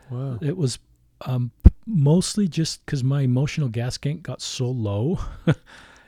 [0.10, 0.40] wow.
[0.42, 0.80] it was
[1.22, 1.52] um,
[1.86, 5.20] mostly just because my emotional gas tank got so low,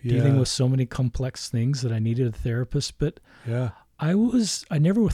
[0.03, 2.97] dealing with so many complex things that I needed a therapist.
[2.97, 3.71] But Yeah.
[3.99, 5.07] I was I never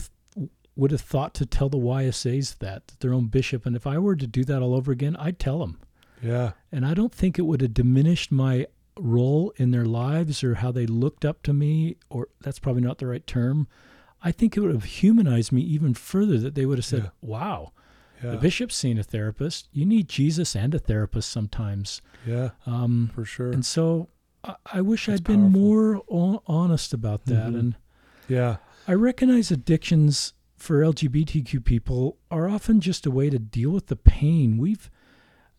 [0.76, 3.98] would have thought to tell the YSAs that, that their own bishop, and if I
[3.98, 5.78] were to do that all over again, I'd tell them.
[6.22, 6.52] Yeah.
[6.72, 8.66] And I don't think it would have diminished my
[8.98, 12.98] role in their lives or how they looked up to me, or that's probably not
[12.98, 13.68] the right term.
[14.22, 17.10] I think it would have humanized me even further that they would have said, Yeah.
[17.22, 17.72] wow,
[18.22, 18.32] Yeah.
[18.32, 19.68] the bishop's seen a therapist.
[19.72, 22.02] You need Jesus and a therapist sometimes.
[22.26, 22.50] yeah.
[22.66, 23.50] Um, For sure.
[23.50, 24.08] and so
[24.44, 27.48] I, I wish That's I'd been more o- honest about that.
[27.52, 27.58] Mhm.
[27.58, 27.74] And
[28.28, 28.56] yeah.
[28.88, 33.96] I recognize addictions for LGBTQ people are often just a way to deal with the
[33.96, 34.58] pain.
[34.58, 34.90] We've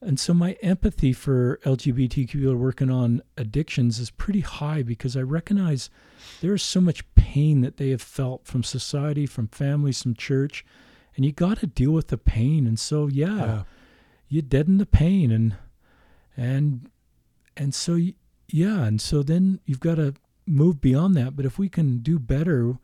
[0.04, 5.22] and so my empathy for LGBTQ people working on addictions is pretty high because I
[5.22, 5.92] recognize
[6.42, 10.66] there is so much pain that they have felt from society, from families, from church,
[11.16, 12.66] and you got to deal with the pain.
[12.66, 13.64] And so yeah, Yeah.
[14.28, 15.56] you deaden the pain and
[16.36, 16.90] and
[17.56, 18.14] and so y-
[18.52, 20.14] yeah and so then you've got to
[20.46, 22.78] move beyond that but if we can do better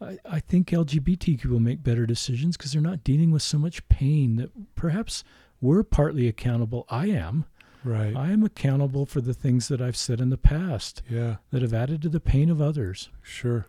[0.00, 3.86] i, I think lgbtq will make better decisions because they're not dealing with so much
[3.88, 5.24] pain that perhaps
[5.60, 7.44] we're partly accountable i am
[7.82, 8.14] Right.
[8.14, 11.36] i am accountable for the things that i've said in the past yeah.
[11.50, 13.66] that have added to the pain of others Sure.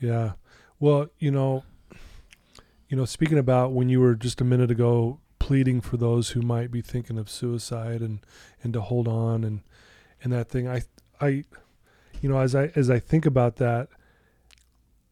[0.00, 0.32] Yeah.
[0.78, 1.64] Well, you know,
[2.88, 6.40] you know, speaking about when you were just a minute ago pleading for those who
[6.42, 8.20] might be thinking of suicide and
[8.62, 9.60] and to hold on and
[10.22, 10.82] and that thing, I
[11.20, 11.44] I
[12.20, 13.88] you know, as I as I think about that,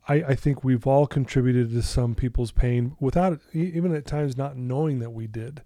[0.09, 4.57] I I think we've all contributed to some people's pain without even at times not
[4.57, 5.63] knowing that we did.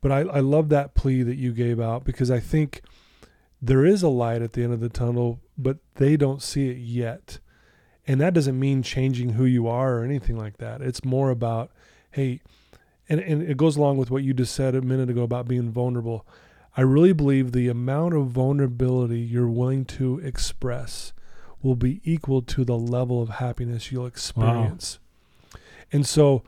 [0.00, 2.82] But I I love that plea that you gave out because I think
[3.64, 6.76] there is a light at the end of the tunnel, but they don't see it
[6.76, 7.38] yet.
[8.06, 10.82] And that doesn't mean changing who you are or anything like that.
[10.82, 11.70] It's more about,
[12.10, 12.42] hey,
[13.08, 15.70] and, and it goes along with what you just said a minute ago about being
[15.70, 16.26] vulnerable.
[16.76, 21.12] I really believe the amount of vulnerability you're willing to express
[21.62, 24.98] will be equal to the level of happiness you'll experience.
[25.92, 26.42] And so,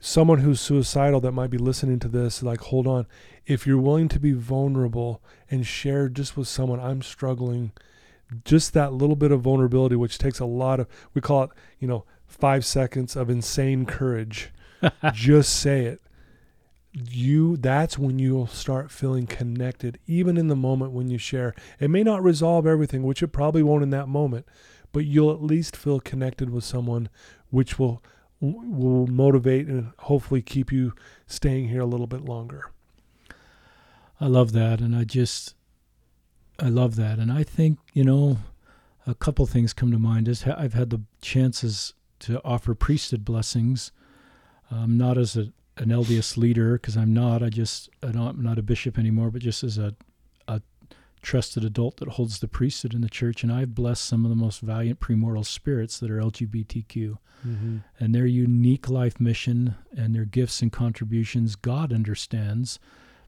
[0.00, 3.06] someone who's suicidal that might be listening to this, like, hold on.
[3.46, 7.72] If you're willing to be vulnerable and share just with someone, I'm struggling,
[8.44, 11.88] just that little bit of vulnerability, which takes a lot of, we call it, you
[11.88, 14.50] know, five seconds of insane courage.
[15.12, 16.00] just say it.
[17.06, 21.54] You, that's when you'll start feeling connected, even in the moment when you share.
[21.78, 24.46] It may not resolve everything, which it probably won't in that moment,
[24.92, 27.08] but you'll at least feel connected with someone,
[27.50, 28.02] which will
[28.40, 30.92] will motivate and hopefully keep you
[31.26, 32.70] staying here a little bit longer.
[34.20, 35.54] I love that, and I just,
[36.58, 38.38] I love that, and I think you know,
[39.06, 40.28] a couple things come to mind.
[40.28, 43.92] Is I've had the chances to offer priesthood blessings,
[44.70, 47.42] um, not as a, an LDS leader because I'm not.
[47.42, 49.94] I just I don't, I'm not a bishop anymore, but just as a
[50.46, 50.60] a
[51.22, 54.36] trusted adult that holds the priesthood in the church, and I've blessed some of the
[54.36, 57.18] most valiant premortal spirits that are LGBTQ.
[57.46, 57.76] Mm-hmm.
[58.00, 62.80] And their unique life mission and their gifts and contributions, God understands.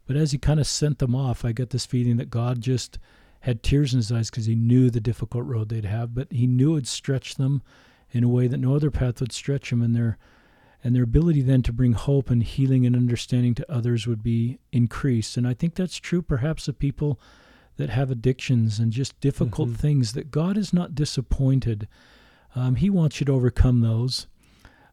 [0.06, 2.98] But as He kind of sent them off, I get this feeling that God just
[3.40, 6.46] had tears in His eyes because He knew the difficult road they'd have, but He
[6.46, 7.62] knew it'd stretch them
[8.10, 10.18] in a way that no other path would stretch them, and their
[10.82, 14.58] and their ability then to bring hope and healing and understanding to others would be
[14.72, 15.36] increased.
[15.36, 17.20] And I think that's true perhaps of people
[17.76, 19.78] that have addictions and just difficult mm-hmm.
[19.78, 21.88] things, that God is not disappointed.
[22.54, 24.26] Um, he wants you to overcome those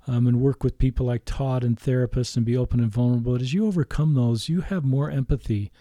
[0.07, 3.33] um, and work with people like Todd and therapists and be open and vulnerable.
[3.33, 5.71] But as you overcome those, you have more empathy.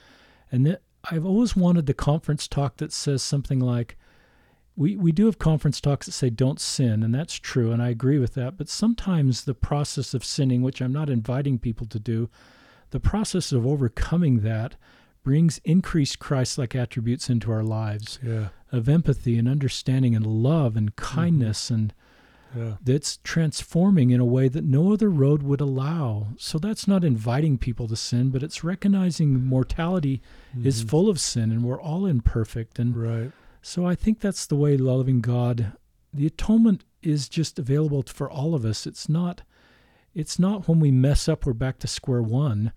[0.51, 3.97] And that, I've always wanted the conference talk that says something like,
[4.77, 7.89] we, we do have conference talks that say don't sin, and that's true, and I
[7.89, 8.59] agree with that.
[8.59, 12.29] But sometimes the process of sinning, which I'm not inviting people to do,
[12.91, 14.77] the process of overcoming that
[15.25, 18.49] brings increased Christ like attributes into our lives yeah.
[18.71, 21.17] of empathy and understanding and love and mm-hmm.
[21.17, 21.75] kindness mm-hmm.
[21.75, 21.95] and
[22.55, 22.73] yeah.
[22.81, 26.29] that's transforming in a way that no other road would allow.
[26.39, 30.23] So that's not inviting people to sin, but it's recognizing mortality
[30.57, 30.67] mm-hmm.
[30.67, 32.79] is full of sin and we're all imperfect.
[32.79, 33.33] And right.
[33.67, 35.73] So I think that's the way loving God,
[36.15, 38.87] the atonement is just available for all of us.
[38.87, 39.43] It's not
[40.15, 42.71] it's not when we mess up we're back to square one.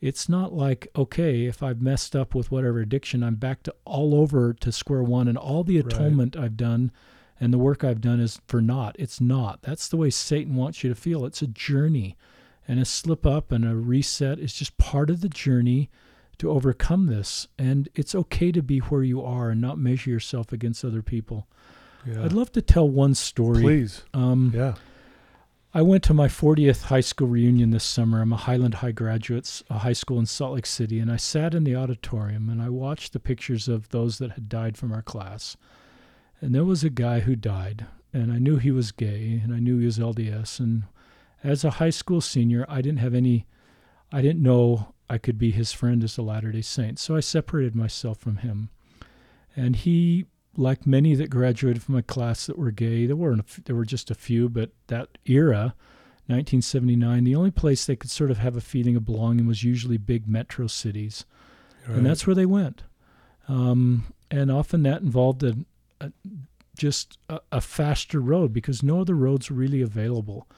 [0.00, 4.14] It's not like okay if i've messed up with whatever addiction i'm back to all
[4.14, 6.46] over to square one and all the atonement right.
[6.46, 6.90] i've done
[7.38, 8.96] and the work i've done is for naught.
[8.98, 9.60] It's not.
[9.60, 11.26] That's the way satan wants you to feel.
[11.26, 12.16] It's a journey
[12.66, 15.90] and a slip up and a reset is just part of the journey
[16.42, 20.52] to overcome this and it's okay to be where you are and not measure yourself
[20.52, 21.46] against other people
[22.04, 22.24] yeah.
[22.24, 24.74] i'd love to tell one story please um, yeah
[25.74, 28.20] I went to my 40th high school reunion this summer.
[28.20, 31.54] I'm a Highland High graduate, a high school in Salt Lake City, and I sat
[31.54, 35.00] in the auditorium and I watched the pictures of those that had died from our
[35.00, 35.56] class.
[36.42, 39.60] And there was a guy who died, and I knew he was gay, and I
[39.60, 40.60] knew he was LDS.
[40.60, 40.82] And
[41.42, 43.46] as a high school senior, I didn't have any,
[44.12, 46.98] I didn't know I could be his friend as a Latter day Saint.
[46.98, 48.70] So I separated myself from him.
[49.54, 50.24] And he
[50.56, 54.10] like many that graduated from my class that were gay, there weren't there were just
[54.10, 55.74] a few, but that era,
[56.28, 59.98] 1979, the only place they could sort of have a feeling of belonging was usually
[59.98, 61.26] big metro cities,
[61.86, 61.98] right.
[61.98, 62.84] and that's where they went.
[63.48, 65.56] Um, and often that involved a,
[66.00, 66.10] a
[66.74, 70.48] just a, a, faster road because no other roads were really available.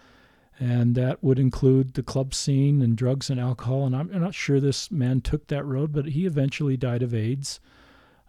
[0.59, 3.87] And that would include the club scene and drugs and alcohol.
[3.87, 7.59] And I'm, not sure this man took that road, but he eventually died of AIDS.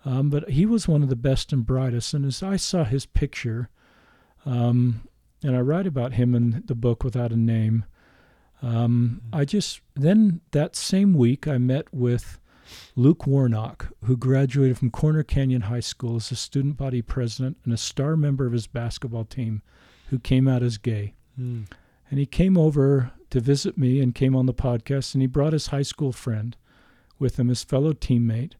[0.03, 2.13] Um, but he was one of the best and brightest.
[2.13, 3.69] And as I saw his picture,
[4.45, 5.07] um,
[5.43, 7.85] and I write about him in the book without a name,
[8.61, 9.21] um.
[9.31, 12.39] I just, then that same week, I met with
[12.95, 17.73] Luke Warnock, who graduated from Corner Canyon High School as a student body president and
[17.73, 19.61] a star member of his basketball team,
[20.09, 21.13] who came out as gay.
[21.39, 21.67] Mm.
[22.09, 25.53] And he came over to visit me and came on the podcast, and he brought
[25.53, 26.55] his high school friend
[27.17, 28.53] with him, his fellow teammate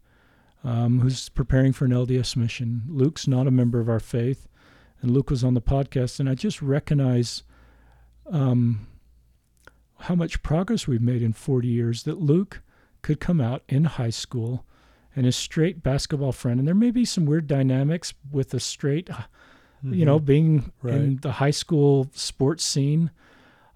[0.66, 2.84] um, who's preparing for an LDS mission.
[2.90, 4.48] Luke's not a member of our faith,
[5.02, 7.44] and Luke was on the podcast, and I just recognize
[8.32, 8.88] um,
[10.00, 12.64] how much progress we've made in 40 years that Luke
[13.04, 14.66] could come out in high school
[15.16, 19.06] and his straight basketball friend, and there may be some weird dynamics with a straight,
[19.06, 19.94] mm-hmm.
[19.94, 20.96] you know, being right.
[20.96, 23.12] in the high school sports scene,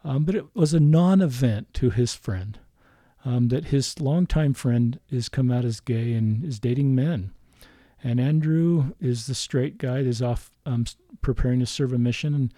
[0.04, 2.60] um, but it was a non event to his friend
[3.26, 7.32] um, that his longtime friend is come out as gay and is dating men.
[8.02, 10.86] And Andrew is the straight guy that is off um,
[11.22, 12.34] preparing to serve a mission.
[12.34, 12.54] And,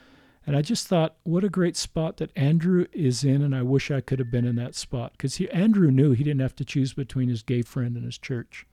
[0.45, 3.41] and I just thought, what a great spot that Andrew is in.
[3.41, 6.41] And I wish I could have been in that spot because Andrew knew he didn't
[6.41, 8.67] have to choose between his gay friend and his church.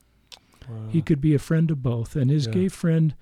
[0.69, 0.89] Wow.
[0.89, 2.15] He could be a friend of both.
[2.15, 2.53] And his yeah.
[2.53, 3.15] gay friend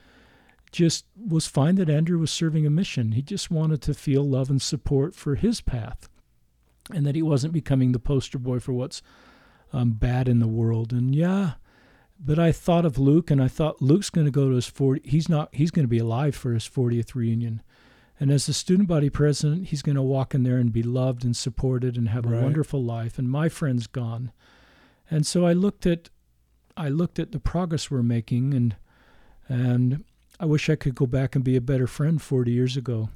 [0.72, 3.14] just was fine that Andrew was serving a mission.
[3.14, 6.10] He just wanted to feel love and support for his path
[6.94, 9.02] and that he wasn't becoming the poster boy for what's
[9.74, 10.94] um, bad in the world.
[10.94, 11.54] And yeah,
[12.20, 15.08] but I thought of Luke, and I thought Luke's going to go to his 40.
[15.08, 15.54] He's not.
[15.54, 17.62] He's going to be alive for his 40th reunion.
[18.20, 21.24] And as the student body president, he's going to walk in there and be loved
[21.24, 22.40] and supported and have right.
[22.40, 23.20] a wonderful life.
[23.20, 24.32] And my friend's gone.
[25.12, 26.10] And so I looked at,
[26.76, 28.76] I looked at the progress we're making, and
[29.48, 30.04] and
[30.40, 33.10] I wish I could go back and be a better friend 40 years ago.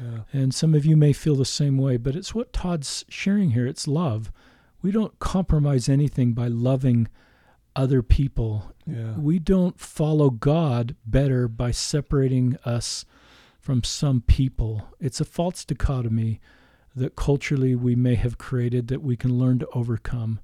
[0.00, 0.20] Yeah.
[0.32, 3.66] And some of you may feel the same way, but it's what Todd's sharing here.
[3.66, 4.32] It's love.
[4.80, 7.08] We don't compromise anything by loving
[7.76, 8.72] other people.
[8.86, 9.12] Yeah.
[9.16, 13.04] We don't follow God better by separating us
[13.60, 14.88] from some people.
[14.98, 16.40] It's a false dichotomy
[16.96, 20.40] that culturally we may have created that we can learn to overcome.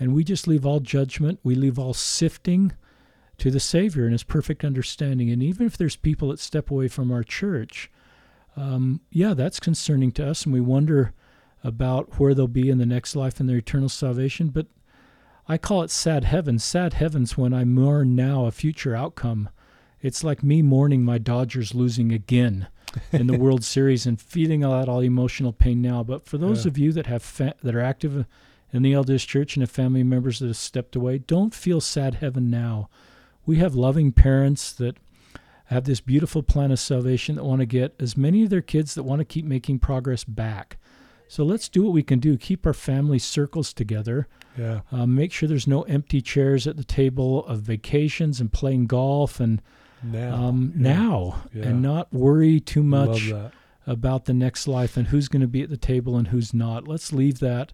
[0.00, 2.72] And we just leave all judgment, we leave all sifting
[3.38, 5.30] to the Savior and His perfect understanding.
[5.30, 7.90] And even if there's people that step away from our church,
[8.56, 11.12] um, yeah, that's concerning to us, and we wonder
[11.64, 14.48] about where they'll be in the next life and their eternal salvation.
[14.48, 14.66] But
[15.48, 16.64] I call it sad heavens.
[16.64, 19.48] Sad heavens when I mourn now a future outcome.
[20.00, 22.68] It's like me mourning my Dodgers losing again
[23.12, 26.02] in the World Series and feeling all that all emotional pain now.
[26.02, 26.70] But for those Yeah.
[26.70, 28.26] of you that have fa- that are active
[28.72, 32.16] in the LDS Church and have family members that have stepped away, don't feel sad
[32.16, 32.88] heaven now.
[33.48, 34.98] We have loving parents that
[35.66, 38.94] have this beautiful plan of salvation that want to get as many of their kids
[38.94, 40.76] that want to keep making progress back.
[41.28, 42.36] So let's do what we can do.
[42.36, 44.28] Keep our family circles together.
[44.58, 44.80] Yeah.
[44.92, 49.40] Uh, make sure there's no empty chairs at the table of vacations and playing golf
[49.40, 49.62] and
[50.02, 50.34] Now.
[50.34, 50.82] um, Yeah.
[50.92, 51.68] now Yeah.
[51.68, 53.32] and not worry too much
[53.86, 56.86] about the next life and who's going to be at the table and who's not.
[56.86, 57.72] Let's leave that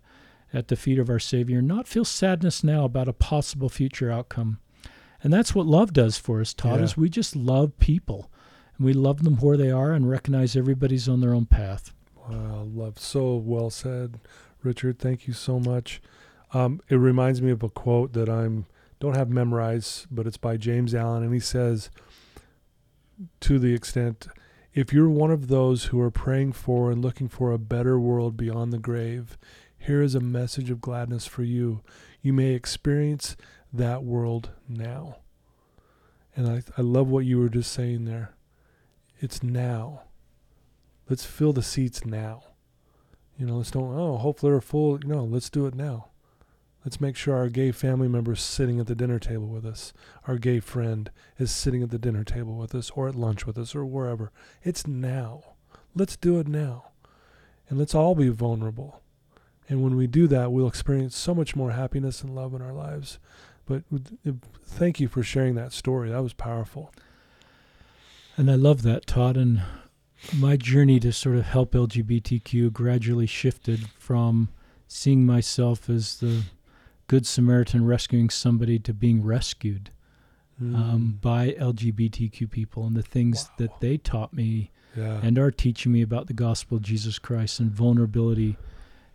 [0.53, 4.59] at the feet of our Savior not feel sadness now about a possible future outcome.
[5.25, 6.85] And that's what love does for us, Todd, Yeah.
[6.85, 8.31] is we just love people.
[8.77, 11.93] And we love them where they are and recognize everybody's on their own path.
[12.29, 14.18] Wow, love so well said,
[14.62, 14.99] Richard.
[14.99, 16.01] Thank you so much.
[16.53, 18.66] Um, it reminds me of a quote that I'm
[19.01, 21.91] don't have memorized, but it's by James Allen, and he says,
[23.41, 24.29] to the extent,
[24.72, 28.37] if you're one of those who are praying for and looking for a better world
[28.37, 29.37] beyond the grave,
[29.79, 31.83] here is a message of gladness for you.
[32.22, 33.37] You may experience
[33.75, 35.16] that world now.
[36.37, 38.35] And I, I love what you were just saying there.
[39.20, 40.03] It's now.
[41.09, 42.45] Let's fill the seats now.
[43.39, 44.99] You know, let's don't, oh, hopefully they're full.
[45.05, 46.09] No, let's do it now.
[46.85, 49.93] Let's make sure our gay family member is sitting at the dinner table with us.
[50.27, 53.57] Our gay friend is sitting at the dinner table with us or at lunch with
[53.57, 54.31] us or wherever.
[54.62, 55.43] It's now.
[55.95, 56.91] Let's do it now.
[57.68, 59.01] And let's all be vulnerable.
[59.68, 62.75] And when we do that, we'll experience so much more happiness and love in our
[62.75, 63.18] lives.
[63.67, 63.83] But
[64.65, 66.11] thank you for sharing that story.
[66.11, 66.93] That was powerful.
[68.37, 69.37] And I love that, Todd.
[69.37, 69.62] And
[70.37, 74.49] my journey to sort of help LGBTQ gradually shifted from
[74.87, 76.43] seeing myself as the
[77.07, 79.91] Good Samaritan rescuing somebody to being rescued
[80.61, 83.55] um, by LGBTQ people and the things Wow.
[83.59, 85.21] that they taught me yeah.
[85.23, 88.57] and are teaching me about the gospel of Jesus Christ and vulnerability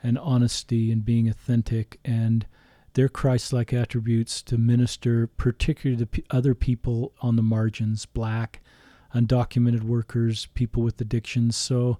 [0.03, 2.45] and honesty and being authentic and
[2.93, 8.61] their Christ-like attributes to minister particularly to other people on the margins, black,
[9.13, 11.55] undocumented workers, people with addictions.
[11.55, 11.97] So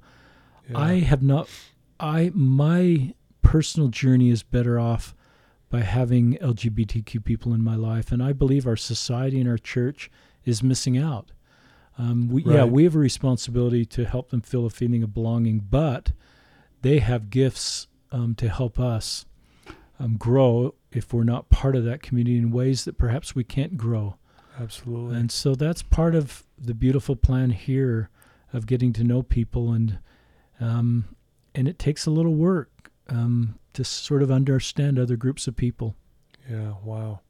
[0.70, 0.78] yeah.
[0.78, 1.50] I have not
[2.00, 5.16] I my personal journey is better off
[5.70, 10.10] by having LGBTQ people in my life and I believe our society and our church
[10.46, 11.32] is missing out.
[11.98, 15.60] Um, we, Yeah, we have a responsibility to help them feel a feeling of belonging,
[15.70, 16.14] but
[16.82, 19.26] they have gifts um, to help us
[20.00, 23.78] um, grow if we're not part of that community in ways that perhaps we can't
[23.78, 24.16] grow.
[24.60, 25.18] Absolutely.
[25.18, 28.10] And so that's part of the beautiful plan here
[28.52, 30.00] of getting to know people and
[30.60, 31.16] um,
[31.56, 35.95] and it takes a little work um, to sort of understand other groups of people.
[36.50, 37.22] Yeah, wow.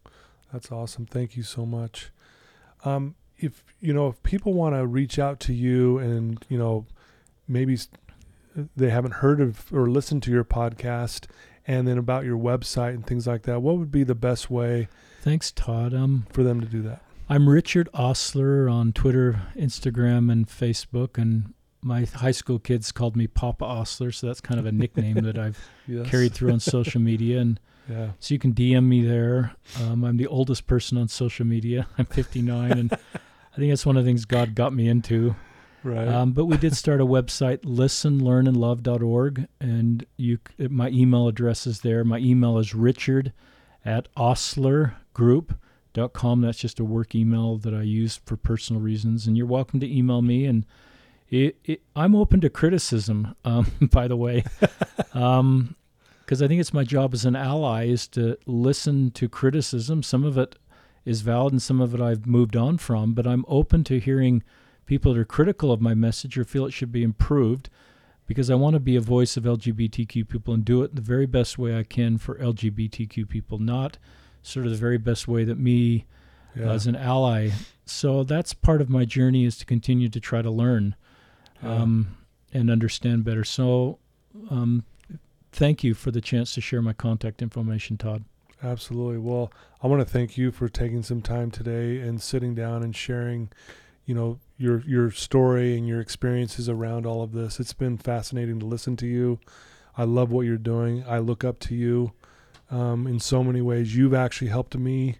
[0.52, 1.06] That's awesome.
[1.06, 2.12] Thank you so much.
[2.84, 6.86] Um, if you know, if people want to reach out to you and, you know,
[7.48, 7.78] maybe
[8.76, 11.28] they haven't heard of or listened to your podcast
[11.70, 14.88] and then about your website and things like that, what would be the best way
[15.22, 15.94] Thanks, Todd.
[15.94, 17.02] Um, for them to do that?
[17.30, 23.28] I'm Richard Ostler on Twitter, Instagram, and Facebook, and my high school kids called me
[23.28, 26.10] Papa Ostler, so that's kind of a nickname that I've Yes.
[26.10, 27.40] carried through on social media.
[27.40, 27.60] And
[27.90, 28.12] Yeah.
[28.20, 29.56] So you can DM me there.
[29.84, 31.88] Um, I'm the oldest person on social media.
[31.98, 35.36] I'm 59, and I think that's one of the things God got me into.
[35.84, 36.08] Right.
[36.08, 40.40] Um, but we did start a website, listenlearnandlove.org, and you.
[40.58, 42.04] My email address is there.
[42.04, 43.32] My email is richard
[43.86, 46.42] at ostlergroup.com.
[46.42, 49.90] That's just a work email that I use for personal reasons, and you're welcome to
[49.90, 50.46] email me.
[50.46, 50.66] And
[51.30, 54.44] it, it, I'm open to criticism, um, by the way.
[55.14, 55.76] um,
[56.26, 60.04] because I think it's my job as an ally is to listen to criticism.
[60.04, 60.58] Some of it
[61.04, 63.14] is valid, and some of it I've moved on from.
[63.14, 64.44] But I'm open to hearing
[64.90, 67.70] people that are critical of my message or feel it should be improved,
[68.26, 71.28] because I want to be a voice of LGBTQ people and do it the very
[71.28, 74.00] best way I can for LGBTQ people, not
[74.42, 76.06] sort of the very best way that me
[76.56, 76.72] yeah.
[76.72, 77.52] as an ally.
[77.86, 80.96] So that's part of my journey is to continue to try to learn
[81.62, 81.76] Yeah.
[81.84, 82.18] um,
[82.52, 83.44] and understand better.
[83.44, 84.00] So,
[84.50, 84.86] um,
[85.52, 88.24] thank you for the chance to share my contact information, Todd.
[88.64, 89.20] Absolutely.
[89.20, 89.52] Well,
[89.84, 93.50] I want to thank you for taking some time today and sitting down and sharing,
[94.06, 97.60] you know, your your story and your experiences around all of this.
[97.60, 99.40] It's been fascinating to listen to you.
[99.98, 101.04] I love what you're doing.
[101.08, 102.12] I look up to you
[102.70, 103.96] um, in so many ways.
[103.96, 105.16] You've actually helped me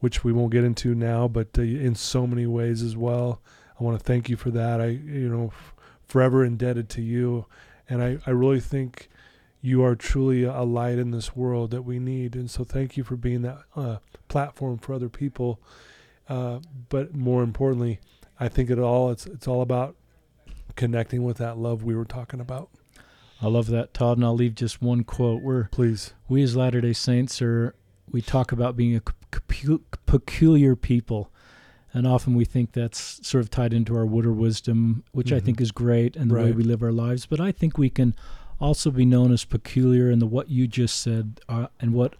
[0.00, 3.42] which we won't get into now, but uh, in so many ways as well.
[3.78, 4.80] I want to thank you for that.
[4.80, 5.74] I, you know, f-
[6.06, 7.46] forever indebted to you,
[7.88, 9.08] and I, I really think
[9.60, 12.36] you are truly a light in this world that we need.
[12.36, 13.96] And so, thank you for being that uh,
[14.28, 15.60] platform for other people.
[16.28, 18.00] Uh, but more importantly,
[18.40, 19.96] I think it all it's it's all about
[20.76, 22.70] connecting with that love we were talking about.
[23.40, 24.18] I love that, Todd.
[24.18, 25.42] And I'll leave just one quote.
[25.42, 27.74] We're Please, we as Latter Day Saints are
[28.10, 29.02] we talk about being a
[29.58, 31.30] c- peculiar people,
[31.92, 35.40] and often we think that's sort of tied into our Word of Wisdom, which I
[35.40, 35.44] Mhm.
[35.44, 37.26] think is great, and the way we live our lives.
[37.26, 38.14] But I think we can
[38.60, 42.16] also be known as peculiar in the what you just said, uh, and what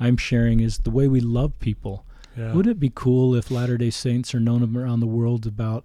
[0.00, 2.04] I'm sharing is the way we love people.
[2.36, 5.84] Yeah, Wouldn't it be cool if Latter day Saints are known around the world about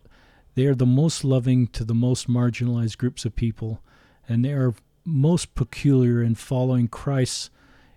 [0.55, 3.81] they are the most loving to the most marginalized groups of people,
[4.27, 4.73] and they are
[5.05, 7.49] most peculiar in following Christ's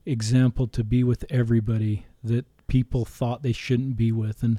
[0.07, 4.43] example to be with everybody that people thought they shouldn't be with.
[4.43, 4.59] And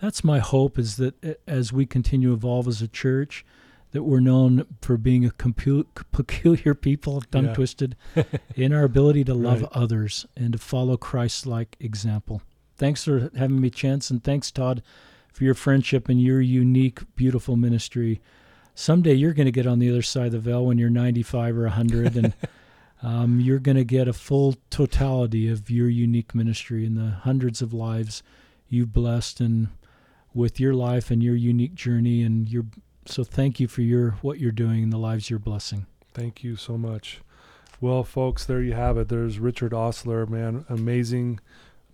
[0.00, 3.44] that's my hope is that as we continue to evolve as a church,
[3.92, 7.54] that we're known for being a compu- peculiar people, tongue Yeah.
[7.54, 7.96] twisted,
[8.56, 9.70] in our ability to love Right.
[9.72, 12.42] others and to follow Christ like example.
[12.76, 14.82] Thanks for having me, Chance, and thanks, Todd,
[15.32, 18.20] for your friendship and your unique, beautiful ministry.
[18.74, 21.56] Someday you're going to get on the other side of the veil when you're 95
[21.56, 22.34] or 100, and
[23.02, 27.62] um, you're going to get a full totality of your unique ministry and the hundreds
[27.62, 28.22] of lives
[28.68, 29.68] you've blessed, and
[30.34, 32.22] with your life and your unique journey.
[32.22, 32.66] And your
[33.06, 35.86] so thank you for your what you're doing and the lives you're blessing.
[36.12, 37.20] Thank you so much.
[37.80, 39.08] Well, folks, there you have it.
[39.08, 41.40] There's Richard Ostler, man, amazing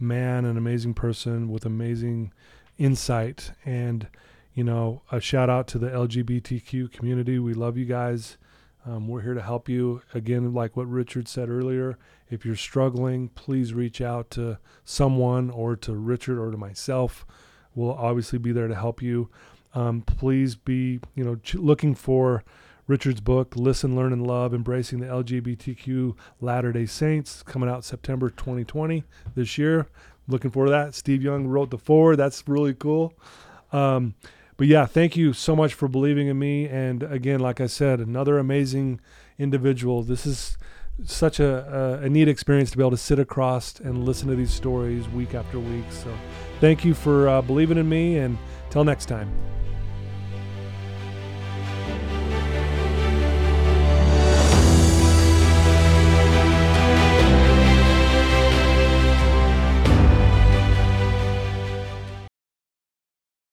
[0.02, 2.32] man, an amazing person with amazing
[2.78, 3.52] insight.
[3.64, 4.08] And,
[4.54, 7.38] you know, a shout out to the LGBTQ community.
[7.38, 8.36] We love you guys.
[8.84, 10.02] Um, we're here to help you.
[10.12, 11.98] Again, like what Richard said earlier,
[12.28, 17.24] if you're struggling, please reach out to someone or to Richard or to myself.
[17.74, 19.30] We'll obviously be there to help you.
[19.74, 22.42] Um, please be, you know, ch- looking for
[22.86, 28.28] Richard's book, Listen, Learn, and Love Embracing the LGBTQ Latter day Saints, coming out September
[28.28, 29.04] 2020
[29.34, 29.86] this year.
[30.28, 30.94] Looking foreword to that.
[30.94, 32.16] Steve Young wrote the forward.
[32.16, 33.14] That's really cool.
[33.72, 34.14] Um,
[34.56, 36.68] but yeah, thank you so much for believing in me.
[36.68, 39.00] And again, like I said, another amazing
[39.38, 40.02] individual.
[40.02, 40.56] This is
[41.04, 44.36] such a, a, a neat experience to be able to sit across and listen to
[44.36, 45.86] these stories week after week.
[45.90, 46.12] So
[46.60, 48.18] thank you for uh, believing in me.
[48.18, 48.38] And
[48.70, 49.30] till next time.